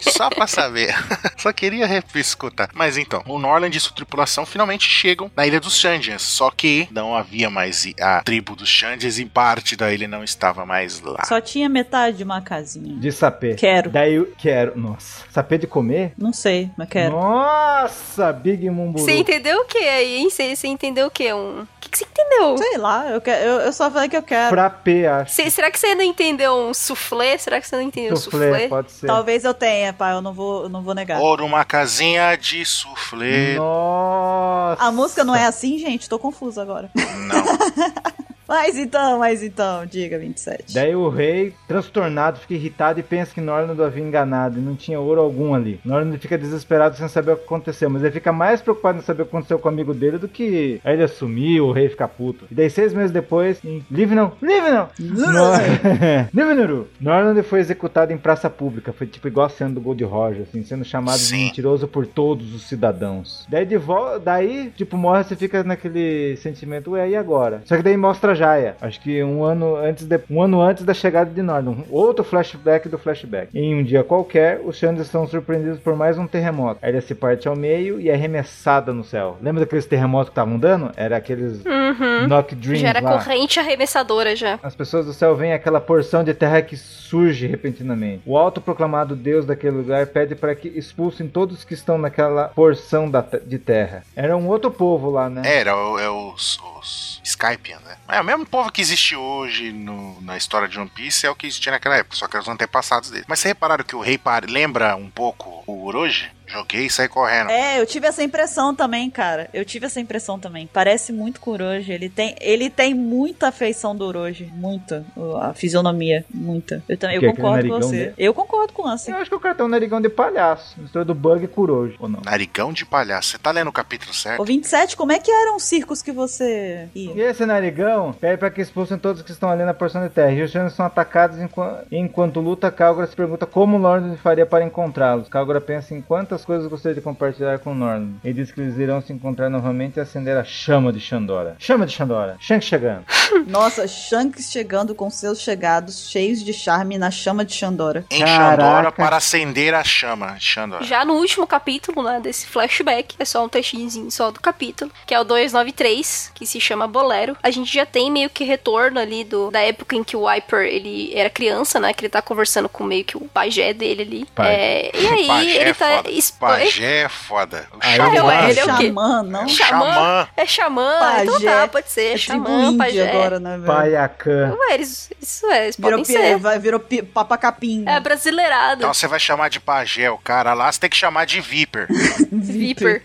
[0.00, 0.94] Só pra saber.
[1.38, 2.68] Só queria escutar.
[2.74, 6.22] Mas então, o Norland e sua tripulação finalmente chegam na ilha dos Xandians.
[6.22, 10.64] Só que não havia mais a tribo dos Xandians e parte da ilha não estava
[10.66, 11.24] mais lá.
[11.24, 12.96] Só tinha metade de uma casinha.
[12.98, 13.54] De sapê.
[13.54, 13.90] Quero.
[13.90, 14.78] Daí eu quero.
[14.78, 15.24] Nossa.
[15.30, 16.12] Sapê de comer?
[16.18, 17.12] Não sei, mas quero.
[17.12, 19.04] Nossa, Big Mumburu.
[19.04, 20.30] Você entendeu o que aí, hein?
[20.30, 21.32] Você entendeu o que?
[21.32, 21.62] Um...
[21.62, 22.56] O que, que você entendeu?
[22.56, 24.50] Sei lá, eu, quero, eu, eu só falei que eu quero.
[24.50, 25.34] Frappé, acho.
[25.34, 27.36] Cê- será que você não entendeu um soufflé?
[27.38, 28.68] Será que você não entendeu um Soufflé, soufflé?
[28.68, 29.06] pode ser.
[29.06, 31.20] Talvez eu tenha, pá, eu não vou, eu não vou negar.
[31.20, 33.56] Ouro, uma casinha de soufflé.
[33.56, 34.82] Nossa.
[34.82, 36.08] A música não é assim, gente?
[36.08, 36.90] Tô confusa agora.
[36.94, 38.24] Não.
[38.48, 40.74] Mas então, mas então, diga 27.
[40.74, 44.76] Daí o rei, transtornado, fica irritado e pensa que Norland o havia enganado e não
[44.76, 45.80] tinha ouro algum ali.
[45.84, 49.22] Norland fica desesperado sem saber o que aconteceu, mas ele fica mais preocupado em saber
[49.22, 52.08] o que aconteceu com o amigo dele do que aí ele assumir o rei ficar
[52.08, 52.46] puto.
[52.50, 54.88] E daí seis meses depois, em Live não, Live não!
[54.98, 55.58] Nor...
[56.34, 60.42] Live Norland foi executado em praça pública, foi tipo igual a cena do Gold Roger,
[60.42, 61.44] assim, sendo chamado de Sim.
[61.44, 63.46] mentiroso por todos os cidadãos.
[63.48, 67.62] Daí de volta, daí, tipo, morre, você fica naquele sentimento, ué, e agora?
[67.64, 70.84] Só que daí mostra a Jaya, acho que um ano antes de, um ano antes
[70.84, 73.48] da chegada de Nord, um outro flashback do flashback.
[73.54, 76.80] Em um dia qualquer, os Xandes são surpreendidos por mais um terremoto.
[76.82, 79.38] A ilha se parte ao meio e é arremessada no céu.
[79.42, 80.90] Lembra daqueles terremotos que estavam dando?
[80.96, 82.26] Era aqueles Uhum.
[82.26, 83.12] Knock Dreams Já era lá.
[83.12, 84.58] corrente arremessadora já.
[84.62, 88.22] As pessoas do céu veem aquela porção de terra que surge repentinamente.
[88.26, 93.24] O autoproclamado Deus daquele lugar pede para que expulsem todos que estão naquela porção da
[93.46, 94.02] de terra.
[94.16, 95.42] Era um outro povo lá, né?
[95.44, 97.96] Era o- é os, os Skypian, né?
[98.08, 101.34] É o mesmo povo que existe hoje no- na história de One Piece, é o
[101.36, 103.24] que existia naquela época, só que eram os antepassados dele.
[103.28, 106.30] Mas vocês repararam que o rei pare- lembra um pouco o Orochi?
[106.46, 107.50] Joguei e saí correndo.
[107.50, 109.48] É, eu tive essa impressão também, cara.
[109.52, 110.68] Eu tive essa impressão também.
[110.72, 111.90] Parece muito com o Orochi.
[111.92, 114.50] Ele tem, ele tem muita afeição do Orochi.
[114.54, 115.04] Muita.
[115.16, 116.24] O- A fisionomia.
[116.32, 116.82] Muita.
[116.88, 117.96] Eu também eu concordo com você.
[117.96, 118.14] dele?
[118.18, 119.10] Eu concordo com você.
[119.12, 120.80] Eu acho que o cara tem um narigão de palhaço.
[120.80, 122.20] Mistura do Bug e Kuroji, ou não?
[122.24, 123.30] Narigão de palhaço.
[123.30, 124.40] Você tá lendo o capítulo certo?
[124.40, 127.30] O 27, como é que eram os circos que você E ia?
[127.30, 130.32] esse narigão pede para que expulsem todos que estão ali na porção de terra.
[130.32, 132.70] E os Xandes são atacados enquanto, enquanto luta.
[132.70, 135.28] Kagura se pergunta como Lord faria para encontrá-los.
[135.28, 138.14] Kagura pensa em quantas coisas gostaria de compartilhar com Norland.
[138.24, 141.56] Ele diz que eles irão se encontrar novamente e acender a chama de Xandora.
[141.58, 142.36] Chama de Xandora.
[142.40, 143.04] Shanks chegando.
[143.46, 148.04] Nossa, Shanks chegando com seus chegados cheios de charme na chama de Xandora.
[148.10, 148.62] Em Caraca.
[148.62, 150.36] Xandora para acender a chama.
[150.40, 150.84] Xandora.
[150.84, 155.14] Já no último capítulo, né, desse flashback, é só um textinho só do capítulo, que
[155.14, 157.36] é o 293, que se chama Bolero.
[157.42, 160.60] A gente já tem meio que retorno ali do, da época em que o Viper,
[160.60, 164.26] ele era criança, né, que ele tá conversando com meio que o pajé dele ali.
[164.34, 164.54] Pai.
[164.54, 165.96] É, e aí, Pajé ele é tá...
[165.96, 166.10] foda.
[166.30, 167.66] Pajé é foda.
[167.72, 168.14] O Aí xamã.
[168.16, 168.86] eu- ué, ele é o quê?
[168.86, 169.48] Xamã, não?
[169.48, 169.94] Xamã?
[169.94, 170.28] xamã.
[170.36, 171.22] É xamã, Pajé.
[171.22, 173.10] então tá, pode ser, É xamã, pajé.
[173.10, 173.66] agora, né, velho?
[173.66, 174.56] Paiacan.
[174.58, 176.38] Ué, eles, isso é, eles Virou, podem ser.
[176.38, 177.84] vai, virou pi- papacapim.
[177.86, 178.80] É brasileirado.
[178.82, 181.86] Então você vai chamar de pajé o cara lá, você tem que chamar de Viper.
[182.32, 183.02] Viper.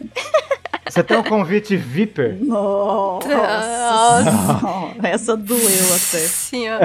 [0.89, 2.37] Você tem um convite Viper?
[2.41, 3.27] Nossa.
[3.29, 5.07] Nossa.
[5.07, 6.19] Essa doeu até.
[6.19, 6.79] Sim, ó.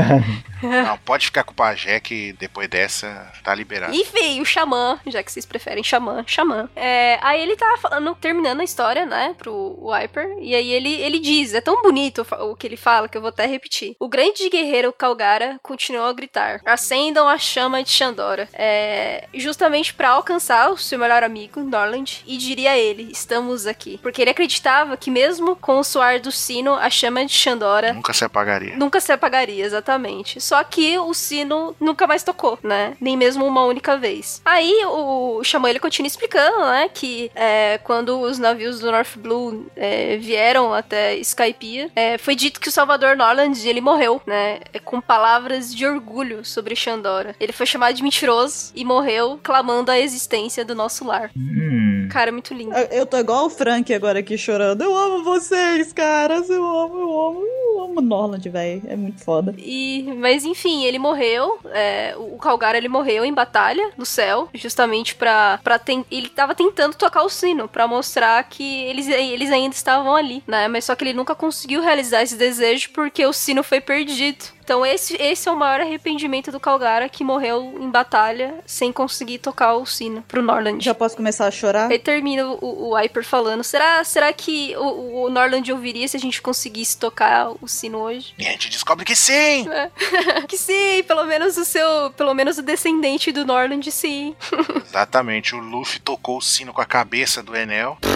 [0.62, 3.94] Não, pode ficar com o pajé que depois dessa tá liberado.
[3.94, 6.68] Enfim, o Xamã, já que vocês preferem Xamã, Xamã.
[6.74, 11.18] É, aí ele tá falando, terminando a história, né, pro Viper, e aí ele, ele
[11.18, 13.94] diz, é tão bonito o que ele fala, que eu vou até repetir.
[14.00, 18.48] O grande guerreiro Calgara continuou a gritar, acendam a chama de Xandora.
[18.54, 23.93] É, justamente pra alcançar o seu melhor amigo, Norland, e diria a ele, estamos aqui.
[24.02, 28.12] Porque ele acreditava que mesmo com o soar do sino, a chama de Xandora Nunca
[28.12, 28.76] se apagaria.
[28.76, 30.40] Nunca se apagaria, exatamente.
[30.40, 32.96] Só que o sino nunca mais tocou, né?
[33.00, 34.40] Nem mesmo uma única vez.
[34.44, 36.88] Aí o Xamã ele continua explicando, né?
[36.92, 42.60] Que é, quando os navios do North Blue é, vieram até Skypiea, é, foi dito
[42.60, 44.60] que o Salvador Norland ele morreu, né?
[44.72, 47.34] é, Com palavras de orgulho sobre Xandora.
[47.40, 51.30] Ele foi chamado de mentiroso e morreu clamando a existência do nosso lar.
[51.36, 52.08] Hum.
[52.10, 52.74] Cara, muito lindo.
[52.74, 54.82] Eu- Eu tô igual o Frank agora aqui chorando.
[54.82, 56.48] Eu amo vocês, caras.
[56.48, 57.54] Eu amo, eu amo.
[57.74, 58.82] Eu amo Norland, velho.
[58.86, 59.52] É muito foda.
[59.58, 61.58] E, mas enfim, ele morreu.
[61.72, 66.54] é, o Calgar ele morreu em batalha no céu, justamente pra, pra ten- ele tava
[66.54, 70.68] tentando tocar o sino pra mostrar que eles, eles ainda estavam ali, né?
[70.68, 74.44] Mas só que ele nunca conseguiu realizar esse desejo porque o sino foi perdido.
[74.64, 79.38] Então esse, esse é o maior arrependimento do Calgara que morreu em batalha sem conseguir
[79.38, 80.82] tocar o sino pro Norland.
[80.82, 81.90] Já posso começar a chorar?
[81.90, 86.20] Aí termina o, o Hyper falando: será, será que o, o Norland ouviria se a
[86.20, 88.34] gente conseguisse tocar o sino hoje?
[88.38, 89.66] E a gente descobre que sim!
[90.48, 92.10] que sim, pelo menos o seu.
[92.16, 94.34] Pelo menos o descendente do Norland, sim.
[94.86, 97.98] Exatamente, o Luffy tocou o sino com a cabeça do Enel.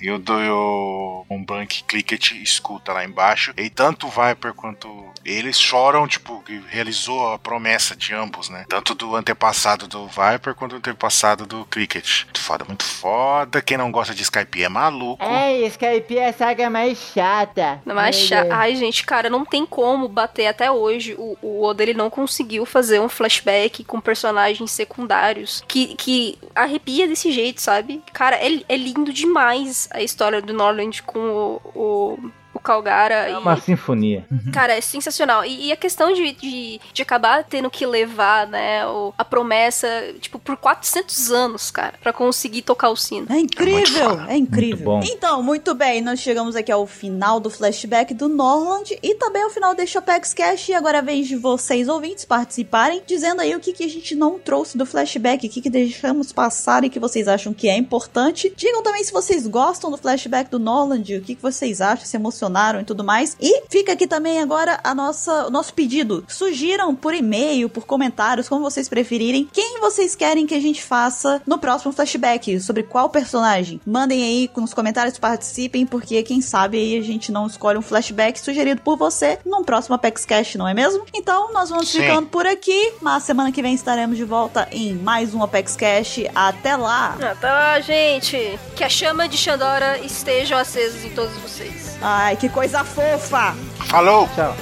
[0.00, 3.52] E o o um Blank Clicket escuta lá embaixo.
[3.54, 4.88] E tanto o Viper quanto
[5.24, 8.64] eles choram, tipo, que realizou a promessa de ambos, né?
[8.68, 12.24] Tanto do antepassado do Viper quanto do antepassado do Cricket.
[12.24, 13.60] Muito foda, muito foda.
[13.62, 15.22] Quem não gosta de Skype é maluco.
[15.22, 17.80] É, Skype é a saga mais chata.
[17.84, 21.14] Não, mas cha- Ai, gente, cara, não tem como bater até hoje.
[21.18, 27.06] O, o Oda ele não conseguiu fazer um flashback com personagens secundários que, que arrepia
[27.06, 28.02] desse jeito, sabe?
[28.12, 33.28] Cara, é, é lindo demais a história do Norland com o, o, o Calgara.
[33.28, 34.24] É e- uma sinfonia.
[34.52, 35.44] Cara, é sensacional.
[35.44, 39.88] E, e a questão de, de, de acabar tendo que levar, né, o- a promessa,
[40.20, 43.26] tipo, por 400 anos, cara, pra conseguir tocar o sino.
[43.30, 44.26] É incrível, foda.
[44.32, 44.92] é incrível.
[44.92, 45.14] Muito bom.
[45.16, 49.50] Então, muito bem, nós chegamos aqui ao final do flashback do Norland e também ao
[49.50, 50.68] final deste Apex Cash.
[50.68, 54.14] E agora é vez de vocês, ouvintes, participarem, dizendo aí o que, que a gente
[54.14, 57.76] não trouxe do flashback, o que, que deixamos passar e que vocês acham que é
[57.76, 58.52] importante.
[58.56, 62.16] Digam também se vocês gostam do flashback do Norland, o que, que vocês acham, se
[62.50, 63.36] emocionaram e tudo mais.
[63.40, 66.24] E fica aqui também agora a nossa, o nosso pedido.
[66.28, 71.40] Sugiram por e-mail, por comentários, como vocês preferirem, quem vocês querem que a gente faça
[71.46, 73.80] no próximo flashback, sobre qual personagem.
[73.86, 78.38] Mandem aí nos comentários, participem, porque quem sabe aí a gente não escolhe um flashback
[78.38, 81.04] sugerido por você num próximo Apex Cash, não é mesmo?
[81.14, 82.00] Então, nós vamos Sim.
[82.00, 86.20] ficando por aqui, mas semana que vem estaremos de volta em mais um Apex Cash.
[86.34, 87.16] Até lá!
[87.20, 88.58] Até lá, gente!
[88.74, 91.90] Que a chama de Xandora estejam acesas em todos vocês.
[92.02, 93.54] Ai, que coisa fofa.
[93.90, 94.26] Falou.
[94.34, 94.56] Tchau.